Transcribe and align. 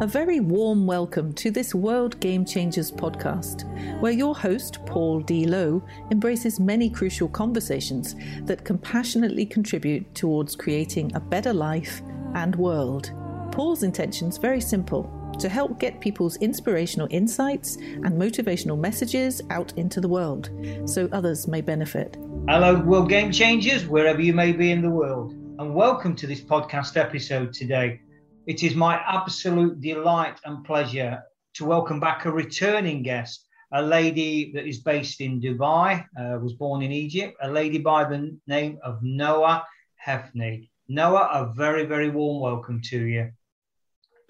A 0.00 0.06
very 0.06 0.38
warm 0.38 0.86
welcome 0.86 1.32
to 1.32 1.50
this 1.50 1.74
World 1.74 2.20
Game 2.20 2.44
Changers 2.44 2.92
podcast, 2.92 3.64
where 4.00 4.12
your 4.12 4.32
host, 4.32 4.78
Paul 4.86 5.18
D. 5.18 5.44
Lowe, 5.44 5.82
embraces 6.12 6.60
many 6.60 6.88
crucial 6.88 7.26
conversations 7.26 8.14
that 8.42 8.64
compassionately 8.64 9.44
contribute 9.44 10.14
towards 10.14 10.54
creating 10.54 11.10
a 11.16 11.20
better 11.20 11.52
life 11.52 12.00
and 12.34 12.54
world. 12.54 13.12
Paul's 13.50 13.82
intention 13.82 14.28
is 14.28 14.38
very 14.38 14.60
simple 14.60 15.10
to 15.40 15.48
help 15.48 15.80
get 15.80 16.00
people's 16.00 16.36
inspirational 16.36 17.08
insights 17.10 17.74
and 17.74 18.12
motivational 18.12 18.78
messages 18.78 19.42
out 19.50 19.72
into 19.76 20.00
the 20.00 20.06
world 20.06 20.48
so 20.84 21.08
others 21.10 21.48
may 21.48 21.60
benefit. 21.60 22.16
Hello, 22.46 22.78
World 22.78 23.08
Game 23.08 23.32
Changers, 23.32 23.88
wherever 23.88 24.20
you 24.20 24.32
may 24.32 24.52
be 24.52 24.70
in 24.70 24.80
the 24.80 24.90
world, 24.90 25.32
and 25.58 25.74
welcome 25.74 26.14
to 26.14 26.28
this 26.28 26.40
podcast 26.40 26.96
episode 26.96 27.52
today. 27.52 28.00
It 28.48 28.62
is 28.62 28.74
my 28.74 28.94
absolute 29.06 29.78
delight 29.78 30.40
and 30.46 30.64
pleasure 30.64 31.22
to 31.56 31.66
welcome 31.66 32.00
back 32.00 32.24
a 32.24 32.30
returning 32.32 33.02
guest, 33.02 33.46
a 33.74 33.82
lady 33.82 34.52
that 34.54 34.66
is 34.66 34.78
based 34.78 35.20
in 35.20 35.38
Dubai, 35.38 36.06
uh, 36.18 36.38
was 36.40 36.54
born 36.54 36.80
in 36.80 36.90
Egypt, 36.90 37.36
a 37.42 37.50
lady 37.50 37.76
by 37.76 38.08
the 38.08 38.38
name 38.46 38.78
of 38.82 39.02
Noha 39.02 39.64
Hefney. 40.02 40.70
Noha, 40.90 41.28
a 41.30 41.52
very, 41.54 41.84
very 41.84 42.08
warm 42.08 42.40
welcome 42.40 42.80
to 42.84 42.98
you. 43.04 43.32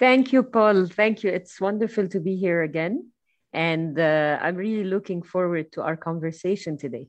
Thank 0.01 0.33
you, 0.33 0.43
Paul. 0.43 0.87
Thank 0.87 1.23
you. 1.23 1.31
It's 1.31 1.61
wonderful 1.61 2.09
to 2.09 2.19
be 2.19 2.35
here 2.35 2.63
again. 2.63 3.13
And 3.53 4.01
uh, 4.01 4.41
I'm 4.43 4.57
really 4.57 4.83
looking 4.83 5.23
forward 5.23 5.71
to 5.75 5.83
our 5.83 5.97
conversation 5.97 6.77
today. 6.77 7.07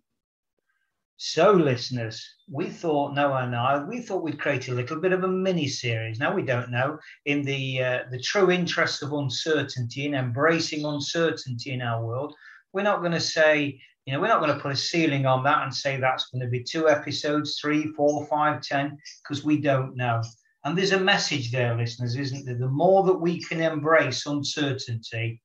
So, 1.22 1.52
listeners, 1.52 2.26
we 2.48 2.70
thought 2.70 3.14
Noha 3.14 3.44
and 3.44 3.54
I, 3.54 3.84
we 3.84 4.00
thought 4.00 4.23
we'd 4.23 4.40
create 4.40 4.70
a 4.70 4.73
little 4.73 5.02
bit 5.02 5.12
of 5.12 5.26
a 5.26 5.27
mini 5.27 5.68
series. 5.68 6.18
Now 6.18 6.34
we 6.34 6.43
don't 6.43 6.71
know. 6.71 6.98
In 7.26 7.41
the 7.41 7.84
uh, 7.84 7.99
the 8.10 8.21
true 8.21 8.52
interest 8.52 9.04
of 9.04 9.12
uncertainty 9.12 10.05
and 10.05 10.16
embracing 10.16 10.85
uncertainty 10.85 11.71
in 11.71 11.82
our 11.82 12.05
world, 12.05 12.34
we're 12.71 12.84
not 12.84 13.02
going 13.02 13.12
to 13.12 13.20
say, 13.20 13.82
you 14.05 14.13
know, 14.13 14.21
we're 14.21 14.30
not 14.30 14.40
going 14.40 14.55
to 14.55 14.62
put 14.62 14.71
a 14.71 14.77
ceiling 14.77 15.26
on 15.26 15.43
that 15.43 15.62
and 15.62 15.76
say 15.76 15.98
that's 15.98 16.30
going 16.30 16.41
to 16.41 16.48
be 16.48 16.63
two 16.63 16.88
episodes, 16.88 17.60
three, 17.60 17.88
four, 17.98 18.26
five, 18.27 18.62
ten, 18.62 18.98
because 19.21 19.43
we 19.43 19.60
don't 19.60 19.98
know. 19.98 20.21
And 20.63 20.77
there's 20.77 20.93
a 20.93 20.99
message 21.02 21.52
there, 21.52 21.76
listeners, 21.76 22.15
isn't 22.15 22.46
there? 22.46 22.58
The 22.58 22.70
more 22.70 23.04
that 23.04 23.20
we 23.20 23.43
can 23.43 23.60
embrace 23.60 24.26
uncertainty, 24.26 25.41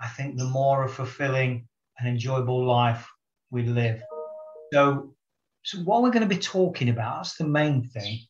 I 0.00 0.08
think 0.08 0.36
the 0.36 0.50
more 0.50 0.82
a 0.82 0.88
fulfilling 0.88 1.68
and 2.00 2.08
enjoyable 2.08 2.66
life 2.66 3.06
we 3.52 3.62
live. 3.62 4.02
So, 4.72 5.14
so 5.62 5.78
what 5.78 6.02
we're 6.02 6.10
going 6.10 6.28
to 6.28 6.34
be 6.34 6.40
talking 6.40 6.88
about, 6.88 7.18
that's 7.18 7.36
the 7.36 7.46
main 7.46 7.88
thing. 7.88 8.20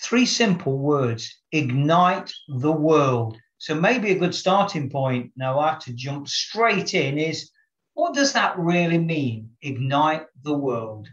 Three 0.00 0.26
simple 0.26 0.78
words 0.78 1.42
ignite 1.52 2.32
the 2.48 2.72
world. 2.72 3.36
So, 3.58 3.74
maybe 3.74 4.10
a 4.10 4.18
good 4.18 4.34
starting 4.34 4.88
point 4.90 5.32
now, 5.36 5.58
I 5.58 5.70
have 5.70 5.84
to 5.84 5.92
jump 5.92 6.28
straight 6.28 6.94
in 6.94 7.18
is 7.18 7.50
what 7.94 8.14
does 8.14 8.32
that 8.32 8.58
really 8.58 8.98
mean? 8.98 9.50
Ignite 9.60 10.26
the 10.42 10.56
world. 10.56 11.08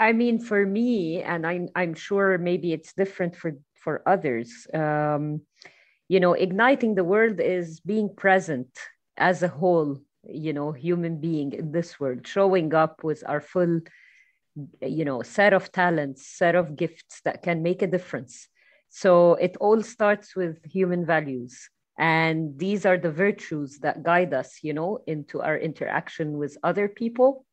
I 0.00 0.12
mean, 0.12 0.38
for 0.38 0.64
me, 0.64 1.22
and 1.22 1.46
I'm, 1.46 1.68
I'm 1.74 1.94
sure 1.94 2.38
maybe 2.38 2.72
it's 2.72 2.92
different 2.92 3.36
for, 3.36 3.56
for 3.74 4.02
others, 4.06 4.66
um, 4.72 5.42
you 6.08 6.20
know, 6.20 6.32
igniting 6.32 6.94
the 6.94 7.04
world 7.04 7.40
is 7.40 7.80
being 7.80 8.14
present 8.14 8.68
as 9.16 9.42
a 9.42 9.48
whole 9.48 10.00
you 10.28 10.52
know 10.52 10.72
human 10.72 11.20
being 11.20 11.52
in 11.52 11.72
this 11.72 11.98
world. 11.98 12.26
Showing 12.26 12.74
up 12.74 13.02
with 13.02 13.22
our 13.26 13.40
full 13.40 13.80
you 14.82 15.04
know 15.04 15.22
set 15.22 15.52
of 15.52 15.70
talents 15.72 16.26
set 16.26 16.54
of 16.54 16.76
gifts 16.76 17.20
that 17.24 17.42
can 17.42 17.62
make 17.62 17.82
a 17.82 17.86
difference. 17.86 18.48
So 18.88 19.34
it 19.34 19.56
all 19.60 19.82
starts 19.82 20.34
with 20.34 20.64
human 20.64 21.04
values. 21.04 21.68
And 21.98 22.58
these 22.58 22.86
are 22.86 22.96
the 22.96 23.10
virtues 23.10 23.80
that 23.80 24.02
guide 24.02 24.32
us 24.32 24.60
you 24.62 24.72
know 24.72 25.00
into 25.06 25.40
our 25.40 25.58
interaction 25.58 26.38
with 26.38 26.56
other 26.62 26.88
people 26.88 27.44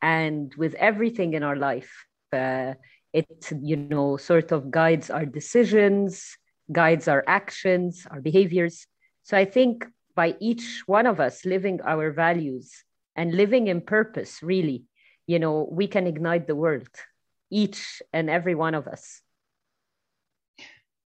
and 0.00 0.54
with 0.56 0.74
everything 0.74 1.34
in 1.34 1.42
our 1.42 1.56
life. 1.56 1.92
Uh, 2.32 2.74
it 3.12 3.52
you 3.62 3.76
know 3.76 4.16
sort 4.16 4.50
of 4.50 4.70
guides 4.70 5.08
our 5.08 5.24
decisions 5.24 6.36
guides 6.72 7.08
our 7.08 7.22
actions 7.26 8.06
our 8.10 8.20
behaviors. 8.20 8.86
So 9.22 9.36
i 9.36 9.44
think 9.44 9.86
by 10.14 10.36
each 10.40 10.82
one 10.86 11.06
of 11.06 11.20
us 11.20 11.44
living 11.44 11.80
our 11.84 12.10
values 12.12 12.84
and 13.16 13.34
living 13.34 13.68
in 13.68 13.80
purpose, 13.80 14.42
really, 14.42 14.84
you 15.26 15.38
know, 15.38 15.68
we 15.70 15.86
can 15.86 16.06
ignite 16.06 16.46
the 16.46 16.56
world, 16.56 16.88
each 17.50 18.02
and 18.12 18.28
every 18.28 18.54
one 18.54 18.74
of 18.74 18.86
us. 18.86 19.20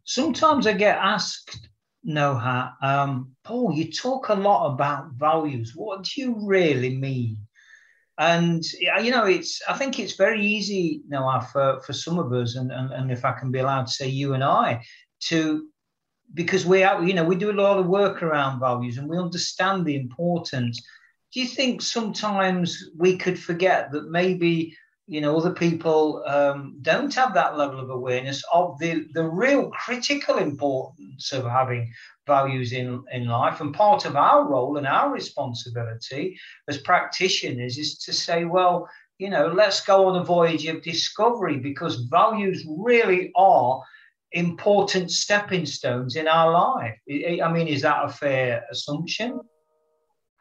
Sometimes 0.04 0.68
I 0.68 0.74
get 0.74 0.98
asked, 0.98 1.70
Noha, 2.08 2.74
um, 2.82 3.32
Paul, 3.44 3.74
you 3.74 3.92
talk 3.92 4.30
a 4.30 4.34
lot 4.34 4.74
about 4.74 5.12
values. 5.14 5.74
What 5.76 6.04
do 6.04 6.22
you 6.22 6.36
really 6.42 6.98
mean? 6.98 7.38
And 8.18 8.64
you 9.02 9.12
know, 9.12 9.26
it's 9.26 9.62
I 9.68 9.78
think 9.78 10.00
it's 10.00 10.16
very 10.16 10.46
easy, 10.46 11.02
Noha, 11.10 11.48
for, 11.52 11.82
for 11.82 11.94
some 11.94 12.20
of 12.20 12.32
us, 12.34 12.56
and, 12.56 12.72
and, 12.72 12.92
and 12.92 13.12
if 13.12 13.26
I 13.26 13.32
can 13.32 13.52
be 13.52 13.60
allowed 13.60 13.88
to 13.88 13.94
say 13.94 14.08
you 14.08 14.34
and 14.34 14.44
I, 14.44 14.84
to 15.22 15.68
because 16.34 16.66
we 16.66 16.84
are, 16.84 17.04
you 17.04 17.14
know, 17.14 17.24
we 17.24 17.36
do 17.36 17.52
a 17.52 17.62
lot 17.62 17.78
of 17.78 17.88
work 17.88 18.24
around 18.24 18.60
values 18.60 18.98
and 18.98 19.10
we 19.10 19.18
understand 19.18 19.86
the 19.86 19.96
importance. 19.96 20.82
Do 21.34 21.40
you 21.42 21.48
think 21.48 21.82
sometimes 21.82 22.90
we 22.98 23.18
could 23.18 23.40
forget 23.40 23.92
that 23.92 24.10
maybe, 24.10 24.76
you 25.08 25.22
know, 25.22 25.38
other 25.38 25.54
people 25.54 26.24
um, 26.28 26.78
don't 26.82 27.14
have 27.16 27.34
that 27.34 27.58
level 27.58 27.80
of 27.80 27.90
awareness 27.90 28.44
of 28.54 28.78
the, 28.80 29.08
the 29.14 29.24
real 29.24 29.70
critical 29.72 30.38
importance 30.38 31.32
of 31.32 31.46
having 31.46 31.92
values 32.28 32.72
in, 32.74 33.04
in 33.12 33.28
life? 33.28 33.62
And 33.62 33.74
part 33.74 34.06
of 34.06 34.16
our 34.16 34.48
role 34.48 34.78
and 34.78 34.88
our 34.88 35.12
responsibility 35.12 36.38
as 36.68 36.78
practitioners 36.78 37.78
is 37.78 37.98
to 38.00 38.14
say, 38.14 38.46
well, 38.46 38.90
you 39.18 39.30
know, 39.30 39.48
let's 39.48 39.82
go 39.86 40.08
on 40.08 40.20
a 40.20 40.24
voyage 40.24 40.66
of 40.66 40.82
discovery 40.82 41.58
because 41.58 42.08
values 42.10 42.66
really 42.68 43.32
are 43.36 43.82
important 44.32 45.12
stepping 45.12 45.66
stones 45.66 46.16
in 46.16 46.28
our 46.28 46.52
life. 46.52 46.98
I 47.10 47.52
mean, 47.52 47.68
is 47.68 47.82
that 47.82 48.06
a 48.06 48.10
fair 48.10 48.64
assumption? 48.72 49.40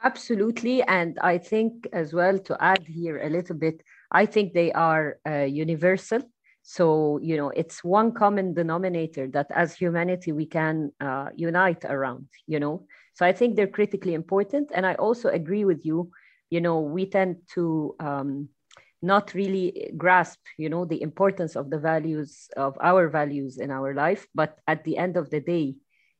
Absolutely. 0.02 0.82
And 0.82 1.18
I 1.20 1.38
think, 1.38 1.86
as 1.92 2.14
well, 2.14 2.38
to 2.38 2.56
add 2.60 2.84
here 2.86 3.18
a 3.18 3.28
little 3.28 3.56
bit, 3.56 3.82
I 4.10 4.26
think 4.26 4.54
they 4.54 4.72
are 4.72 5.18
uh, 5.28 5.42
universal. 5.42 6.22
So, 6.62 7.18
you 7.22 7.36
know, 7.36 7.50
it's 7.50 7.82
one 7.84 8.12
common 8.12 8.54
denominator 8.54 9.26
that 9.28 9.48
as 9.50 9.74
humanity 9.74 10.32
we 10.32 10.46
can 10.46 10.92
uh, 11.00 11.28
unite 11.34 11.84
around, 11.84 12.28
you 12.46 12.60
know. 12.60 12.86
So 13.14 13.26
I 13.26 13.32
think 13.32 13.56
they're 13.56 13.66
critically 13.66 14.14
important. 14.14 14.70
And 14.74 14.86
I 14.86 14.94
also 14.94 15.28
agree 15.28 15.64
with 15.64 15.84
you, 15.84 16.10
you 16.48 16.60
know, 16.60 16.80
we 16.80 17.06
tend 17.06 17.36
to 17.54 17.94
um, 18.00 18.48
not 19.03 19.33
really 19.34 19.93
grasp 19.97 20.41
you 20.59 20.69
know 20.69 20.84
the 20.84 21.00
importance 21.03 21.56
of 21.56 21.71
the 21.71 21.78
values 21.78 22.49
of 22.56 22.77
our 22.81 23.09
values 23.09 23.59
in 23.59 23.71
our 23.71 23.94
life. 23.94 24.27
But 24.34 24.59
at 24.66 24.84
the 24.84 24.97
end 24.99 25.16
of 25.16 25.31
the 25.31 25.41
day 25.41 25.75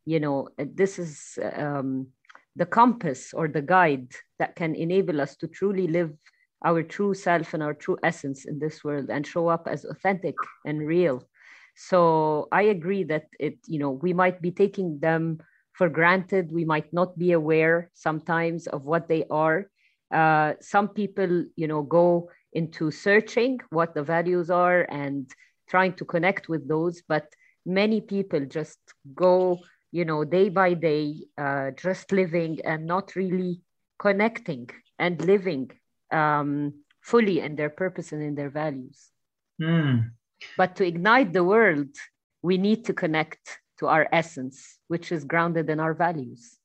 you 0.07 0.21
know 0.21 0.49
this 0.57 0.99
is 0.99 1.39
um, 1.55 2.09
the 2.57 2.67
compass 2.67 3.33
or 3.33 3.49
the 3.49 3.63
guide 3.63 4.13
that 4.39 4.57
can 4.57 4.75
enable 4.75 5.21
us 5.21 5.37
to 5.37 5.47
truly 5.47 5.87
live 5.87 6.13
our 6.65 6.83
true 6.83 7.15
self 7.15 7.55
and 7.55 7.63
our 7.63 7.75
true 7.75 7.97
essence 8.03 8.45
in 8.45 8.59
this 8.59 8.85
world 8.85 9.09
and 9.09 9.27
show 9.27 9.49
up 9.49 9.67
as 9.67 9.85
authentic 9.85 10.35
and 10.65 10.87
real. 10.87 11.27
So 11.77 12.49
i 12.53 12.62
agree 12.62 13.05
that 13.05 13.27
it 13.39 13.59
you 13.67 13.79
know 13.79 13.91
we 13.91 14.12
might 14.12 14.43
be 14.43 14.51
taking 14.51 14.99
them 15.01 15.39
for 15.73 15.89
granted. 15.89 16.53
We 16.53 16.65
might 16.65 16.93
not 16.93 17.17
be 17.17 17.33
aware 17.33 17.91
sometimes 17.95 18.67
of 18.67 18.85
what 18.85 19.09
they 19.09 19.25
are. 19.31 19.71
Uh, 20.12 20.55
some 20.61 20.89
people 20.89 21.45
you 21.57 21.69
know 21.69 21.83
go 21.83 22.29
into 22.52 22.91
searching 22.91 23.61
what 23.70 23.94
the 23.94 24.02
values 24.02 24.50
are 24.50 24.82
and 24.91 25.31
trying 25.69 25.94
to 25.94 26.05
connect 26.05 26.49
with 26.49 26.69
those. 26.69 27.02
But 27.06 27.26
many 27.64 28.00
people 28.00 28.44
just 28.47 28.79
go 29.14 29.61
you 29.93 30.05
know 30.05 30.25
day 30.25 30.49
by 30.49 30.75
day 30.75 31.14
uh, 31.38 31.70
just 31.73 32.12
living 32.12 32.58
and 32.64 32.87
not 32.87 33.17
really 33.17 33.61
connecting 33.99 34.69
and 34.99 35.20
living 35.25 35.70
um, 36.12 36.73
fully 37.00 37.41
in 37.41 37.56
their 37.56 37.70
purpose 37.70 38.12
and 38.12 38.23
in 38.23 38.35
their 38.35 38.50
values. 38.50 39.11
Mm. 39.61 40.12
but 40.56 40.75
to 40.76 40.87
ignite 40.87 41.35
the 41.35 41.44
world 41.44 41.94
we 42.41 42.56
need 42.56 42.87
to 42.87 42.94
connect 42.94 43.61
to 43.79 43.87
our 43.87 44.08
essence 44.11 44.79
which 44.88 45.12
is 45.12 45.23
grounded 45.25 45.69
in 45.69 45.79
our 45.79 45.93
values. 45.93 46.56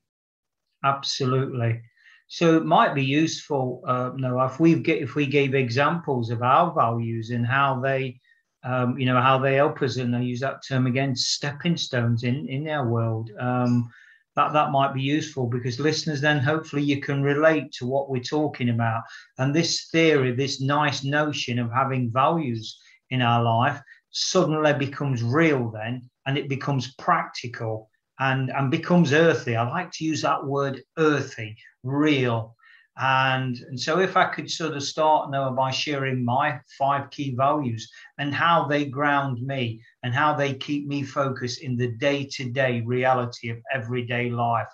Absolutely 0.83 1.81
so 2.27 2.57
it 2.57 2.65
might 2.65 2.95
be 2.95 3.03
useful, 3.03 3.83
uh, 3.87 4.11
Noha, 4.11 4.51
if 4.51 4.59
we 4.59 4.75
get 4.75 5.01
if 5.01 5.15
we 5.15 5.25
gave 5.25 5.53
examples 5.53 6.29
of 6.29 6.41
our 6.41 6.73
values 6.73 7.29
and 7.29 7.45
how 7.45 7.79
they, 7.79 8.19
um, 8.63 8.97
you 8.97 9.05
know, 9.05 9.21
how 9.21 9.37
they 9.37 9.55
help 9.55 9.81
us, 9.81 9.97
and 9.97 10.15
I 10.15 10.21
use 10.21 10.39
that 10.39 10.65
term 10.67 10.87
again, 10.87 11.15
stepping 11.15 11.77
stones 11.77 12.23
in 12.23 12.47
in 12.47 12.67
our 12.67 12.87
world. 12.87 13.29
Um, 13.39 13.89
that 14.35 14.53
that 14.53 14.71
might 14.71 14.93
be 14.93 15.01
useful 15.01 15.47
because 15.47 15.79
listeners 15.79 16.21
then 16.21 16.39
hopefully 16.39 16.83
you 16.83 16.99
can 17.01 17.23
relate 17.23 17.71
to 17.71 17.85
what 17.85 18.09
we're 18.09 18.21
talking 18.21 18.69
about 18.69 19.01
and 19.37 19.55
this 19.55 19.87
theory 19.91 20.33
this 20.33 20.61
nice 20.61 21.03
notion 21.03 21.57
of 21.57 21.71
having 21.71 22.11
values 22.11 22.77
in 23.11 23.21
our 23.21 23.41
life 23.41 23.81
suddenly 24.11 24.73
becomes 24.73 25.23
real 25.23 25.71
then 25.71 26.01
and 26.25 26.37
it 26.37 26.49
becomes 26.49 26.93
practical 26.95 27.89
and, 28.19 28.49
and 28.49 28.71
becomes 28.71 29.13
earthy. 29.13 29.55
I 29.55 29.69
like 29.69 29.91
to 29.93 30.05
use 30.05 30.21
that 30.21 30.45
word 30.45 30.81
earthy, 30.97 31.57
real. 31.83 32.55
And, 32.97 33.57
and 33.67 33.77
so 33.77 33.99
if 33.99 34.15
I 34.15 34.25
could 34.25 34.49
sort 34.49 34.75
of 34.75 34.83
start 34.83 35.29
now 35.29 35.51
by 35.51 35.69
sharing 35.71 36.23
my 36.23 36.59
five 36.77 37.09
key 37.09 37.35
values 37.35 37.91
and 38.19 38.33
how 38.33 38.67
they 38.67 38.85
ground 38.85 39.41
me 39.41 39.81
and 40.03 40.13
how 40.13 40.33
they 40.33 40.53
keep 40.53 40.87
me 40.87 41.03
focused 41.03 41.61
in 41.61 41.75
the 41.75 41.91
day-to-day 41.97 42.83
reality 42.85 43.49
of 43.49 43.57
everyday 43.73 44.29
life. 44.29 44.69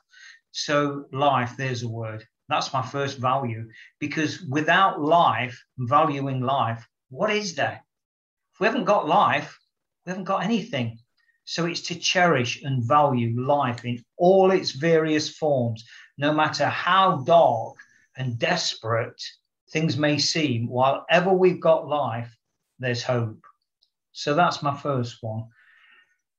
So 0.51 1.05
life, 1.11 1.53
there's 1.57 1.81
a 1.81 1.89
word. 1.89 2.23
That's 2.47 2.73
my 2.73 2.83
first 2.83 3.17
value 3.17 3.67
because 3.99 4.41
without 4.41 5.01
life, 5.01 5.59
valuing 5.79 6.41
life, 6.41 6.85
what 7.09 7.31
is 7.31 7.55
there? 7.55 7.81
If 8.53 8.59
we 8.59 8.67
haven't 8.67 8.83
got 8.83 9.07
life, 9.07 9.57
we 10.05 10.11
haven't 10.11 10.25
got 10.25 10.43
anything. 10.43 10.99
So 11.51 11.65
it's 11.65 11.81
to 11.89 11.95
cherish 11.95 12.63
and 12.63 12.81
value 12.81 13.37
life 13.37 13.83
in 13.83 14.01
all 14.15 14.51
its 14.51 14.71
various 14.71 15.27
forms, 15.27 15.83
no 16.17 16.31
matter 16.31 16.65
how 16.65 17.23
dark 17.25 17.75
and 18.15 18.39
desperate 18.39 19.21
things 19.69 19.97
may 19.97 20.17
seem. 20.17 20.69
While 20.69 21.05
ever 21.09 21.33
we've 21.33 21.59
got 21.59 21.89
life, 21.89 22.33
there's 22.79 23.03
hope. 23.03 23.43
So 24.13 24.33
that's 24.33 24.63
my 24.63 24.77
first 24.77 25.17
one. 25.19 25.49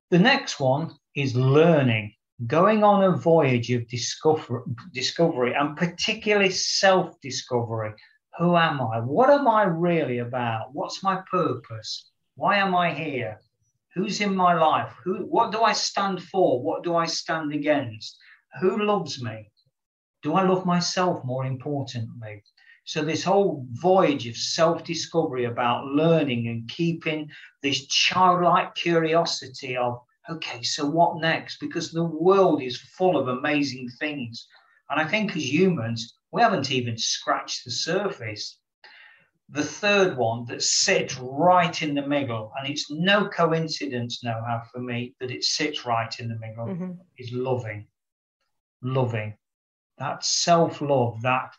The 0.08 0.18
next 0.18 0.58
one 0.58 0.96
is 1.14 1.36
learning, 1.36 2.14
going 2.46 2.82
on 2.82 3.04
a 3.04 3.14
voyage 3.14 3.70
of 3.70 3.86
discover, 3.88 4.64
discovery 4.94 5.52
and 5.52 5.76
particularly 5.76 6.48
self 6.48 7.20
discovery. 7.20 7.92
Who 8.38 8.56
am 8.56 8.80
I? 8.80 9.00
What 9.00 9.28
am 9.28 9.46
I 9.46 9.64
really 9.64 10.20
about? 10.20 10.70
What's 10.72 11.02
my 11.02 11.20
purpose? 11.30 12.10
Why 12.34 12.56
am 12.56 12.74
I 12.74 12.94
here? 12.94 13.42
Who's 13.94 14.22
in 14.22 14.34
my 14.34 14.54
life? 14.54 14.94
Who, 15.04 15.26
what 15.26 15.52
do 15.52 15.62
I 15.62 15.72
stand 15.72 16.22
for? 16.22 16.62
What 16.62 16.82
do 16.82 16.96
I 16.96 17.04
stand 17.04 17.52
against? 17.52 18.18
Who 18.60 18.82
loves 18.84 19.22
me? 19.22 19.50
Do 20.22 20.34
I 20.34 20.44
love 20.44 20.64
myself 20.64 21.22
more 21.24 21.44
importantly? 21.44 22.42
So, 22.84 23.04
this 23.04 23.22
whole 23.22 23.66
voyage 23.72 24.26
of 24.26 24.36
self 24.36 24.82
discovery 24.82 25.44
about 25.44 25.84
learning 25.84 26.48
and 26.48 26.68
keeping 26.68 27.30
this 27.62 27.86
childlike 27.86 28.74
curiosity 28.74 29.76
of, 29.76 30.00
okay, 30.28 30.62
so 30.62 30.86
what 30.86 31.20
next? 31.20 31.58
Because 31.60 31.92
the 31.92 32.04
world 32.04 32.62
is 32.62 32.80
full 32.80 33.18
of 33.18 33.28
amazing 33.28 33.88
things. 34.00 34.48
And 34.88 35.00
I 35.00 35.06
think 35.06 35.36
as 35.36 35.52
humans, 35.52 36.14
we 36.32 36.40
haven't 36.40 36.70
even 36.70 36.96
scratched 36.96 37.64
the 37.64 37.70
surface 37.70 38.58
the 39.52 39.62
third 39.62 40.16
one 40.16 40.46
that 40.46 40.62
sits 40.62 41.18
right 41.18 41.82
in 41.82 41.94
the 41.94 42.06
middle, 42.06 42.52
and 42.58 42.66
it's 42.68 42.90
no 42.90 43.28
coincidence, 43.28 44.22
Noha, 44.24 44.66
for 44.72 44.80
me 44.80 45.14
that 45.20 45.30
it 45.30 45.44
sits 45.44 45.84
right 45.84 46.18
in 46.18 46.28
the 46.28 46.38
middle, 46.38 46.66
mm-hmm. 46.66 46.92
is 47.18 47.32
loving. 47.32 47.86
Loving. 48.82 49.36
That 49.98 50.24
self 50.24 50.80
love, 50.80 51.20
that 51.20 51.54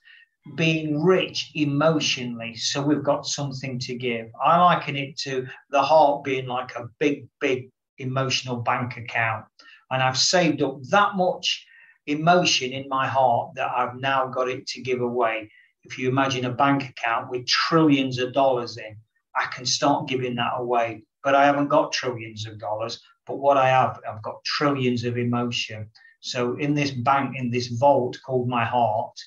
being 0.55 1.03
rich 1.03 1.51
emotionally, 1.53 2.55
so 2.55 2.81
we've 2.81 3.03
got 3.03 3.27
something 3.27 3.77
to 3.79 3.95
give. 3.95 4.27
I 4.43 4.59
liken 4.59 4.95
it 4.95 5.15
to 5.19 5.47
the 5.69 5.81
heart 5.81 6.23
being 6.23 6.47
like 6.47 6.75
a 6.75 6.89
big, 6.99 7.27
big 7.39 7.69
emotional 7.99 8.57
bank 8.57 8.97
account. 8.97 9.45
And 9.91 10.01
I've 10.01 10.17
saved 10.17 10.63
up 10.63 10.81
that 10.89 11.15
much 11.15 11.63
emotion 12.07 12.71
in 12.71 12.89
my 12.89 13.07
heart 13.07 13.51
that 13.55 13.71
I've 13.71 13.95
now 13.99 14.27
got 14.27 14.49
it 14.49 14.65
to 14.67 14.81
give 14.81 15.01
away 15.01 15.51
if 15.83 15.97
you 15.97 16.09
imagine 16.09 16.45
a 16.45 16.51
bank 16.51 16.89
account 16.89 17.29
with 17.29 17.47
trillions 17.47 18.19
of 18.19 18.33
dollars 18.33 18.77
in, 18.77 18.95
I 19.35 19.45
can 19.47 19.65
start 19.65 20.07
giving 20.07 20.35
that 20.35 20.53
away. 20.57 21.03
But 21.23 21.35
I 21.35 21.45
haven't 21.45 21.69
got 21.69 21.91
trillions 21.91 22.45
of 22.45 22.59
dollars. 22.59 23.01
But 23.25 23.37
what 23.37 23.57
I 23.57 23.69
have, 23.69 23.99
I've 24.07 24.21
got 24.21 24.43
trillions 24.43 25.03
of 25.03 25.17
emotion. 25.17 25.89
So 26.19 26.55
in 26.57 26.73
this 26.73 26.91
bank, 26.91 27.35
in 27.37 27.49
this 27.49 27.67
vault 27.67 28.17
called 28.25 28.47
my 28.47 28.65
heart, 28.65 29.17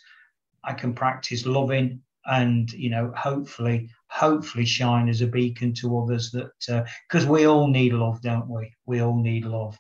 I 0.65 0.73
can 0.73 0.95
practice 0.95 1.47
loving 1.47 2.03
and 2.27 2.73
you 2.73 2.91
know 2.91 3.13
hopefully 3.17 3.89
hopefully 4.09 4.65
shine 4.65 5.09
as 5.09 5.21
a 5.21 5.27
beacon 5.27 5.73
to 5.73 5.99
others 5.99 6.31
that 6.33 6.51
because 7.09 7.25
uh, 7.25 7.31
we 7.31 7.47
all 7.47 7.69
need 7.69 7.93
love 7.93 8.21
don't 8.21 8.49
we 8.49 8.73
we 8.85 9.01
all 9.01 9.17
need 9.17 9.45
love 9.45 9.79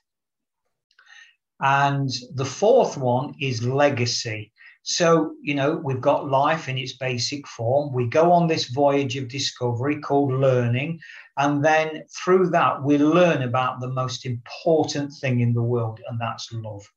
and 1.61 2.11
the 2.35 2.45
fourth 2.45 2.97
one 2.97 3.35
is 3.41 3.67
legacy 3.67 4.53
so, 4.89 5.35
you 5.43 5.57
know, 5.57 5.81
we've 5.83 6.01
got 6.01 6.31
life 6.31 6.69
in 6.69 6.79
its 6.79 6.93
basic 6.93 7.45
form. 7.49 7.93
We 7.93 8.07
go 8.07 8.31
on 8.31 8.47
this 8.47 8.67
voyage 8.67 9.17
of 9.17 9.27
discovery 9.27 9.99
called 10.01 10.33
learning. 10.33 11.01
And 11.39 11.65
then 11.65 12.05
through 12.17 12.51
that, 12.51 12.85
we 12.85 12.97
learn 12.97 13.43
about 13.43 13.81
the 13.81 13.89
most 13.89 14.25
important 14.25 15.13
thing 15.21 15.41
in 15.41 15.53
the 15.53 15.63
world, 15.63 15.99
and 16.09 16.21
that's 16.21 16.53
love. 16.53 16.89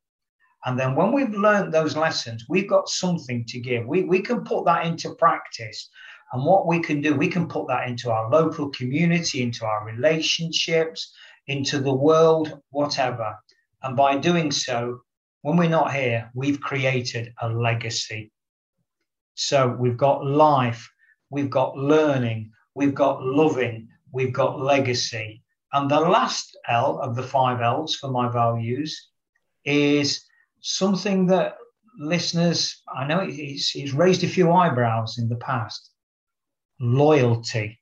And 0.66 0.80
then 0.80 0.94
when 0.94 1.12
we've 1.12 1.34
learned 1.34 1.74
those 1.74 1.98
lessons, 1.98 2.46
we've 2.48 2.70
got 2.70 2.90
something 2.90 3.44
to 3.46 3.60
give. 3.60 3.88
We, 3.88 4.04
we 4.04 4.22
can 4.22 4.44
put 4.44 4.66
that 4.66 4.86
into 4.86 5.16
practice. 5.16 5.90
And 6.32 6.46
what 6.46 6.68
we 6.68 6.82
can 6.82 7.02
do, 7.02 7.16
we 7.16 7.28
can 7.28 7.48
put 7.48 7.68
that 7.70 7.90
into 7.90 8.12
our 8.12 8.30
local 8.30 8.70
community, 8.70 9.42
into 9.42 9.66
our 9.66 9.84
relationships, 9.84 11.12
into 11.48 11.80
the 11.80 11.96
world, 11.96 12.62
whatever. 12.70 13.36
And 13.82 13.98
by 13.98 14.16
doing 14.18 14.52
so, 14.52 15.02
when 15.42 15.58
we're 15.58 15.70
not 15.70 15.94
here, 15.94 16.30
we've 16.34 16.60
created 16.60 17.34
a 17.42 17.50
legacy. 17.50 18.32
So 19.36 19.68
we've 19.68 19.98
got 19.98 20.26
life, 20.26 20.92
we've 21.30 21.50
got 21.50 21.78
learning, 21.78 22.52
we've 22.76 22.96
got 22.96 23.24
loving, 23.24 23.88
we've 24.12 24.34
got 24.34 24.60
legacy. 24.60 25.44
And 25.72 25.90
the 25.90 26.00
last 26.00 26.58
L 26.68 27.00
of 27.00 27.16
the 27.16 27.24
five 27.24 27.62
L's 27.62 27.96
for 27.96 28.10
my 28.10 28.30
values 28.30 29.10
is 29.64 30.26
something 30.62 31.28
that 31.28 31.56
listeners, 31.98 32.82
I 32.94 33.06
know 33.06 33.20
it's, 33.22 33.76
it's 33.76 33.94
raised 33.94 34.24
a 34.24 34.28
few 34.28 34.52
eyebrows 34.52 35.18
in 35.20 35.30
the 35.30 35.38
past 35.38 35.92
loyalty. 36.80 37.80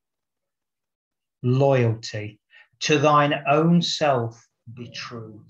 Loyalty. 1.44 2.40
To 2.82 2.98
thine 3.00 3.34
own 3.48 3.82
self 3.82 4.44
be 4.74 4.90
true. 4.90 5.44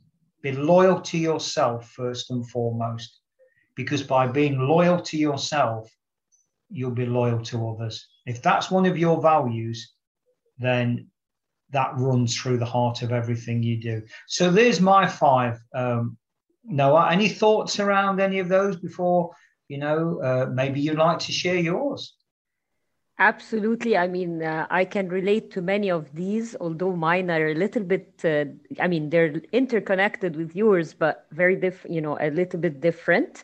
Be 0.47 0.53
loyal 0.53 1.01
to 1.01 1.17
yourself 1.17 1.91
first 1.91 2.31
and 2.31 2.49
foremost, 2.49 3.19
because 3.75 4.01
by 4.01 4.27
being 4.27 4.57
loyal 4.57 5.01
to 5.01 5.17
yourself, 5.17 5.91
you'll 6.69 6.91
be 6.91 7.05
loyal 7.05 7.41
to 7.41 7.69
others. 7.69 8.07
If 8.25 8.41
that's 8.41 8.71
one 8.71 8.85
of 8.85 8.97
your 8.97 9.21
values, 9.21 9.93
then 10.57 11.07
that 11.71 11.91
runs 11.97 12.33
through 12.37 12.59
the 12.59 12.65
heart 12.65 13.01
of 13.01 13.11
everything 13.11 13.61
you 13.61 13.81
do. 13.81 14.01
So 14.27 14.49
there's 14.49 14.79
my 14.79 15.05
five. 15.05 15.59
Um, 15.75 16.17
Noha, 16.65 17.11
any 17.11 17.27
thoughts 17.27 17.81
around 17.81 18.21
any 18.21 18.39
of 18.39 18.47
those 18.47 18.77
before, 18.77 19.31
you 19.67 19.79
know, 19.79 20.21
uh, 20.21 20.45
maybe 20.49 20.79
you'd 20.79 20.97
like 20.97 21.19
to 21.19 21.33
share 21.33 21.59
yours? 21.59 22.15
Absolutely. 23.19 23.97
I 23.97 24.07
mean, 24.07 24.43
uh, 24.43 24.67
I 24.69 24.85
can 24.85 25.09
relate 25.09 25.49
to 25.51 25.61
many 25.61 25.89
of 25.89 26.13
these, 26.13 26.55
although 26.61 26.95
mine 26.95 27.31
are 27.31 27.47
a 27.47 27.55
little 27.55 27.83
bit, 27.83 28.21
uh, 28.23 28.45
I 28.79 28.87
mean, 28.87 29.09
they're 29.09 29.41
interconnected 29.51 30.35
with 30.35 30.55
yours, 30.55 30.93
but 30.93 31.25
very 31.31 31.55
different, 31.55 31.95
you 31.95 32.01
know, 32.01 32.17
a 32.21 32.29
little 32.29 32.59
bit 32.59 32.79
different. 32.79 33.43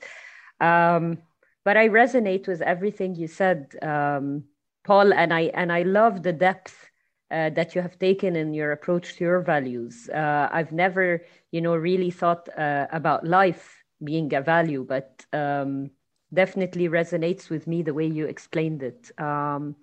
Um, 0.62 1.18
but 1.65 1.75
I 1.75 1.89
resonate 1.89 2.48
with 2.48 2.62
everything 2.62 3.15
you 3.15 3.27
said, 3.27 3.75
um, 3.82 4.44
Paul, 4.84 5.12
and 5.12 5.34
I, 5.34 5.44
and 5.56 5.72
I 5.72 5.82
love 5.84 6.22
the 6.22 6.34
depth 6.34 6.92
uh, 7.32 7.50
that 7.51 7.74
you 7.74 7.82
have 7.82 7.98
taken 7.98 8.36
in 8.36 8.53
your 8.53 8.74
approach 8.74 9.15
to 9.15 9.24
your 9.24 9.42
values. 9.42 10.08
Uh, 10.10 10.50
I've 10.51 10.72
never, 10.72 11.25
you 11.51 11.62
know, 11.62 11.75
really 11.75 12.12
thought 12.12 12.48
uh, 12.56 12.86
about 12.92 13.25
life 13.25 13.84
being 14.03 14.32
a 14.36 14.42
value, 14.42 14.86
but 14.88 15.25
um, 15.34 15.89
definitely 16.34 16.90
resonates 16.90 17.50
with 17.50 17.68
me 17.68 17.82
the 17.82 17.94
way 17.94 18.06
you 18.06 18.25
explained 18.25 18.84
it. 18.84 19.12
Um, 19.20 19.75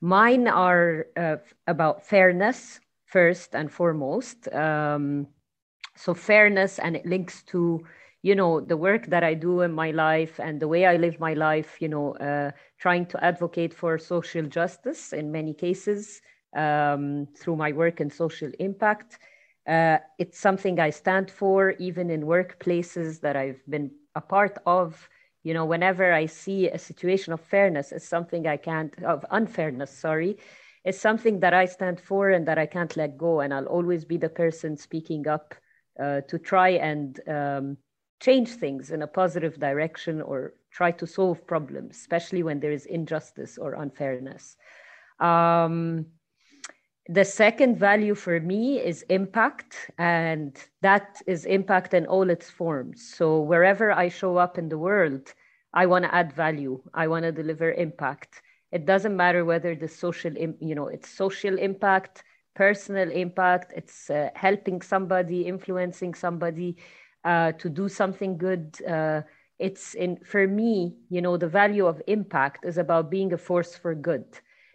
mine 0.00 0.48
are 0.48 1.06
uh, 1.16 1.36
about 1.66 2.06
fairness 2.06 2.80
first 3.06 3.54
and 3.54 3.70
foremost. 3.70 4.52
Um, 4.52 5.28
so 5.96 6.14
fairness, 6.14 6.78
and 6.78 6.96
it 6.96 7.06
links 7.06 7.42
to 7.44 7.84
you 8.22 8.34
know 8.34 8.60
the 8.60 8.76
work 8.76 9.06
that 9.06 9.22
I 9.22 9.34
do 9.34 9.60
in 9.60 9.72
my 9.72 9.90
life 9.90 10.40
and 10.40 10.58
the 10.58 10.68
way 10.68 10.86
I 10.86 10.96
live 10.96 11.20
my 11.20 11.34
life. 11.34 11.76
You 11.80 11.88
know, 11.88 12.16
uh, 12.16 12.50
trying 12.78 13.06
to 13.06 13.24
advocate 13.24 13.74
for 13.74 13.98
social 13.98 14.46
justice 14.46 15.12
in 15.12 15.30
many 15.30 15.54
cases 15.54 16.20
um, 16.56 17.28
through 17.38 17.56
my 17.56 17.72
work 17.72 18.00
and 18.00 18.12
social 18.12 18.50
impact. 18.58 19.18
Uh, 19.66 19.98
it's 20.18 20.38
something 20.38 20.78
I 20.78 20.90
stand 20.90 21.30
for, 21.30 21.70
even 21.78 22.10
in 22.10 22.22
workplaces 22.22 23.20
that 23.20 23.36
I've 23.36 23.62
been 23.68 23.90
a 24.14 24.20
part 24.20 24.58
of 24.66 25.08
you 25.44 25.54
know 25.54 25.64
whenever 25.64 26.12
i 26.12 26.26
see 26.26 26.68
a 26.68 26.78
situation 26.78 27.32
of 27.32 27.40
fairness 27.40 27.92
it's 27.92 28.08
something 28.08 28.46
i 28.46 28.56
can't 28.56 29.00
of 29.04 29.24
unfairness 29.30 29.90
sorry 29.90 30.36
it's 30.84 31.00
something 31.00 31.38
that 31.40 31.54
i 31.54 31.64
stand 31.64 32.00
for 32.00 32.30
and 32.30 32.46
that 32.48 32.58
i 32.58 32.66
can't 32.66 32.96
let 32.96 33.16
go. 33.16 33.40
And 33.40 33.54
i'll 33.54 33.66
always 33.66 34.04
be 34.04 34.16
the 34.16 34.28
person 34.28 34.76
speaking 34.76 35.28
up 35.28 35.54
uh, 36.02 36.22
to 36.22 36.38
try 36.38 36.70
and 36.70 37.20
um, 37.28 37.76
change 38.20 38.50
things 38.50 38.90
in 38.90 39.02
a 39.02 39.06
positive 39.06 39.60
direction 39.60 40.20
or 40.20 40.54
try 40.72 40.90
to 40.90 41.06
solve 41.06 41.46
problems 41.46 41.96
especially 41.96 42.42
when 42.42 42.58
there 42.58 42.72
is 42.72 42.86
injustice 42.86 43.58
or 43.58 43.74
unfairness. 43.74 44.56
Um, 45.20 46.06
the 47.08 47.24
second 47.24 47.78
value 47.78 48.14
for 48.14 48.40
me 48.40 48.80
is 48.80 49.02
impact, 49.10 49.90
and 49.98 50.56
that 50.80 51.20
is 51.26 51.44
impact 51.44 51.92
in 51.92 52.06
all 52.06 52.30
its 52.30 52.48
forms. 52.48 53.06
So 53.14 53.40
wherever 53.40 53.92
I 53.92 54.08
show 54.08 54.38
up 54.38 54.56
in 54.56 54.70
the 54.70 54.78
world, 54.78 55.34
I 55.74 55.86
want 55.86 56.04
to 56.04 56.14
add 56.14 56.32
value. 56.32 56.80
I 56.94 57.08
want 57.08 57.24
to 57.24 57.32
deliver 57.32 57.72
impact. 57.72 58.40
It 58.72 58.86
doesn't 58.86 59.16
matter 59.16 59.44
whether 59.44 59.74
the 59.74 59.88
social, 59.88 60.32
you 60.32 60.74
know, 60.74 60.88
it's 60.88 61.08
social 61.08 61.58
impact, 61.58 62.24
personal 62.54 63.10
impact, 63.10 63.72
it's 63.76 64.08
uh, 64.08 64.30
helping 64.34 64.80
somebody, 64.80 65.42
influencing 65.42 66.14
somebody 66.14 66.76
uh, 67.24 67.52
to 67.52 67.68
do 67.68 67.88
something 67.88 68.38
good. 68.38 68.78
Uh, 68.88 69.22
it's 69.58 69.94
in 69.94 70.16
for 70.24 70.48
me, 70.48 70.96
you 71.10 71.20
know, 71.20 71.36
the 71.36 71.48
value 71.48 71.86
of 71.86 72.00
impact 72.06 72.64
is 72.64 72.78
about 72.78 73.10
being 73.10 73.32
a 73.34 73.38
force 73.38 73.76
for 73.76 73.94
good 73.94 74.24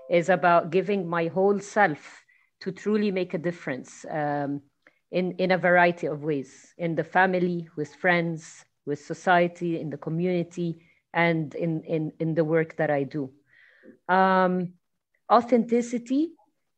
is 0.09 0.29
about 0.29 0.71
giving 0.71 1.07
my 1.07 1.27
whole 1.27 1.59
self 1.59 2.18
to 2.61 2.71
truly 2.71 3.11
make 3.11 3.33
a 3.33 3.37
difference 3.37 4.05
um, 4.09 4.61
in, 5.11 5.31
in 5.33 5.51
a 5.51 5.57
variety 5.57 6.07
of 6.07 6.23
ways 6.23 6.73
in 6.77 6.95
the 6.95 7.03
family, 7.03 7.67
with 7.75 7.93
friends, 7.95 8.63
with 8.85 9.03
society, 9.03 9.79
in 9.79 9.89
the 9.89 9.97
community, 9.97 10.85
and 11.13 11.55
in, 11.55 11.81
in, 11.83 12.11
in 12.19 12.35
the 12.35 12.43
work 12.43 12.75
that 12.77 12.91
I 12.91 13.03
do. 13.03 13.31
Um, 14.07 14.73
authenticity 15.31 16.31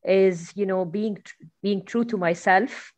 is, 0.04 0.52
you 0.56 0.66
know, 0.66 0.86
being, 0.86 1.18
being 1.62 1.86
true 1.86 2.06
to 2.06 2.18
myself 2.18 2.94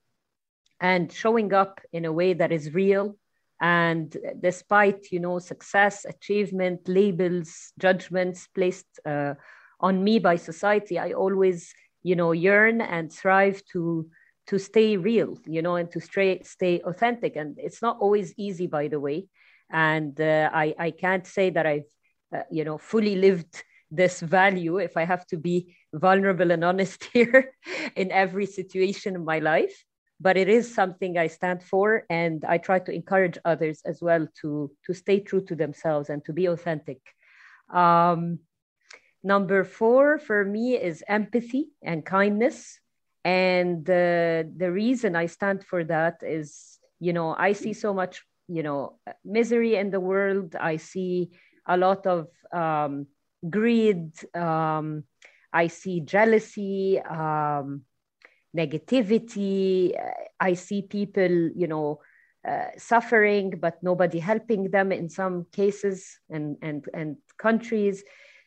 and 0.80 1.12
showing 1.12 1.54
up 1.54 1.82
in 1.92 2.06
a 2.06 2.12
way 2.12 2.34
that 2.34 2.52
is 2.52 2.74
real 2.74 3.16
and 3.62 4.18
despite 4.42 5.12
you 5.12 5.20
know 5.20 5.40
success 5.40 6.06
achievement 6.06 6.82
labels 6.88 7.72
judgments 7.80 8.48
placed 8.48 9.00
uh, 9.06 9.34
on 9.80 10.04
me 10.04 10.20
by 10.20 10.36
society 10.36 11.00
i 11.00 11.14
always 11.14 11.74
you 12.04 12.16
know 12.16 12.32
yearn 12.32 12.82
and 12.82 13.12
strive 13.12 13.64
to 13.72 14.10
to 14.48 14.60
stay 14.60 14.98
real 14.98 15.38
you 15.48 15.62
know 15.62 15.76
and 15.76 15.90
to 15.92 16.00
stay 16.00 16.42
stay 16.44 16.82
authentic. 16.82 17.36
And 17.36 17.58
it's 17.58 17.82
not 17.82 17.98
always 18.00 18.34
easy 18.38 18.68
by 18.68 18.88
the 18.90 19.00
way. 19.00 19.28
And 19.72 20.20
uh, 20.20 20.50
i 20.54 20.76
i 20.78 20.92
can't 20.92 21.26
say 21.26 21.50
that 21.50 21.66
i've 21.66 21.92
uh, 22.36 22.44
you 22.52 22.64
know 22.64 22.78
fully 22.78 23.16
lived 23.16 23.64
this 23.90 24.20
value 24.22 24.78
if 24.78 24.98
i 24.98 25.06
have 25.06 25.26
to 25.28 25.38
be 25.38 25.76
vulnerable 25.94 26.52
and 26.52 26.64
honest 26.64 27.04
here 27.14 27.54
in 27.96 28.12
every 28.12 28.46
situation 28.46 29.16
in 29.16 29.24
my 29.24 29.40
life. 29.40 29.86
But 30.20 30.38
it 30.38 30.48
is 30.48 30.74
something 30.74 31.18
i 31.18 31.28
stand 31.28 31.64
for 31.64 32.06
and 32.10 32.44
i 32.46 32.58
try 32.58 32.80
to 32.80 32.92
encourage 32.92 33.38
others 33.46 33.82
as 33.86 34.02
well 34.02 34.28
to 34.42 34.72
to 34.86 34.94
stay 34.94 35.20
true 35.20 35.44
to 35.46 35.56
themselves 35.56 36.10
and 36.10 36.24
to 36.26 36.34
be 36.34 36.46
authentic. 36.48 37.00
Um, 37.74 38.40
Number 39.24 39.64
four 39.64 40.18
for 40.18 40.44
me 40.44 40.76
is 40.76 41.04
empathy 41.08 41.70
and 41.82 42.06
kindness. 42.06 42.80
And 43.24 43.90
uh, 43.90 44.44
the 44.58 44.70
reason 44.70 45.16
I 45.16 45.28
stand 45.28 45.64
for 45.64 45.86
that 45.86 46.20
is, 46.22 46.78
you 47.00 47.14
know, 47.14 47.34
I 47.38 47.54
see 47.54 47.72
so 47.72 47.94
much, 47.94 48.22
you 48.50 48.64
know, 48.64 49.00
misery 49.24 49.76
in 49.76 49.92
the 49.92 50.02
world. 50.02 50.56
I 50.60 50.76
see 50.76 51.32
a 51.66 51.78
lot 51.78 52.06
of 52.06 52.28
um, 52.52 53.08
greed. 53.50 54.12
Um, 54.36 55.06
I 55.54 55.68
see 55.68 56.02
jealousy, 56.02 57.00
um, 57.00 57.84
negativity. 58.56 59.94
I 60.38 60.54
see 60.54 60.82
people, 60.82 61.50
you 61.56 61.68
know, 61.68 62.02
uh, 62.46 62.76
suffering, 62.78 63.52
but 63.58 63.82
nobody 63.82 64.20
helping 64.20 64.70
them 64.70 64.92
in 64.92 65.08
some 65.08 65.46
cases 65.54 66.20
and, 66.30 66.58
and, 66.62 66.84
and 66.94 67.16
countries 67.38 68.04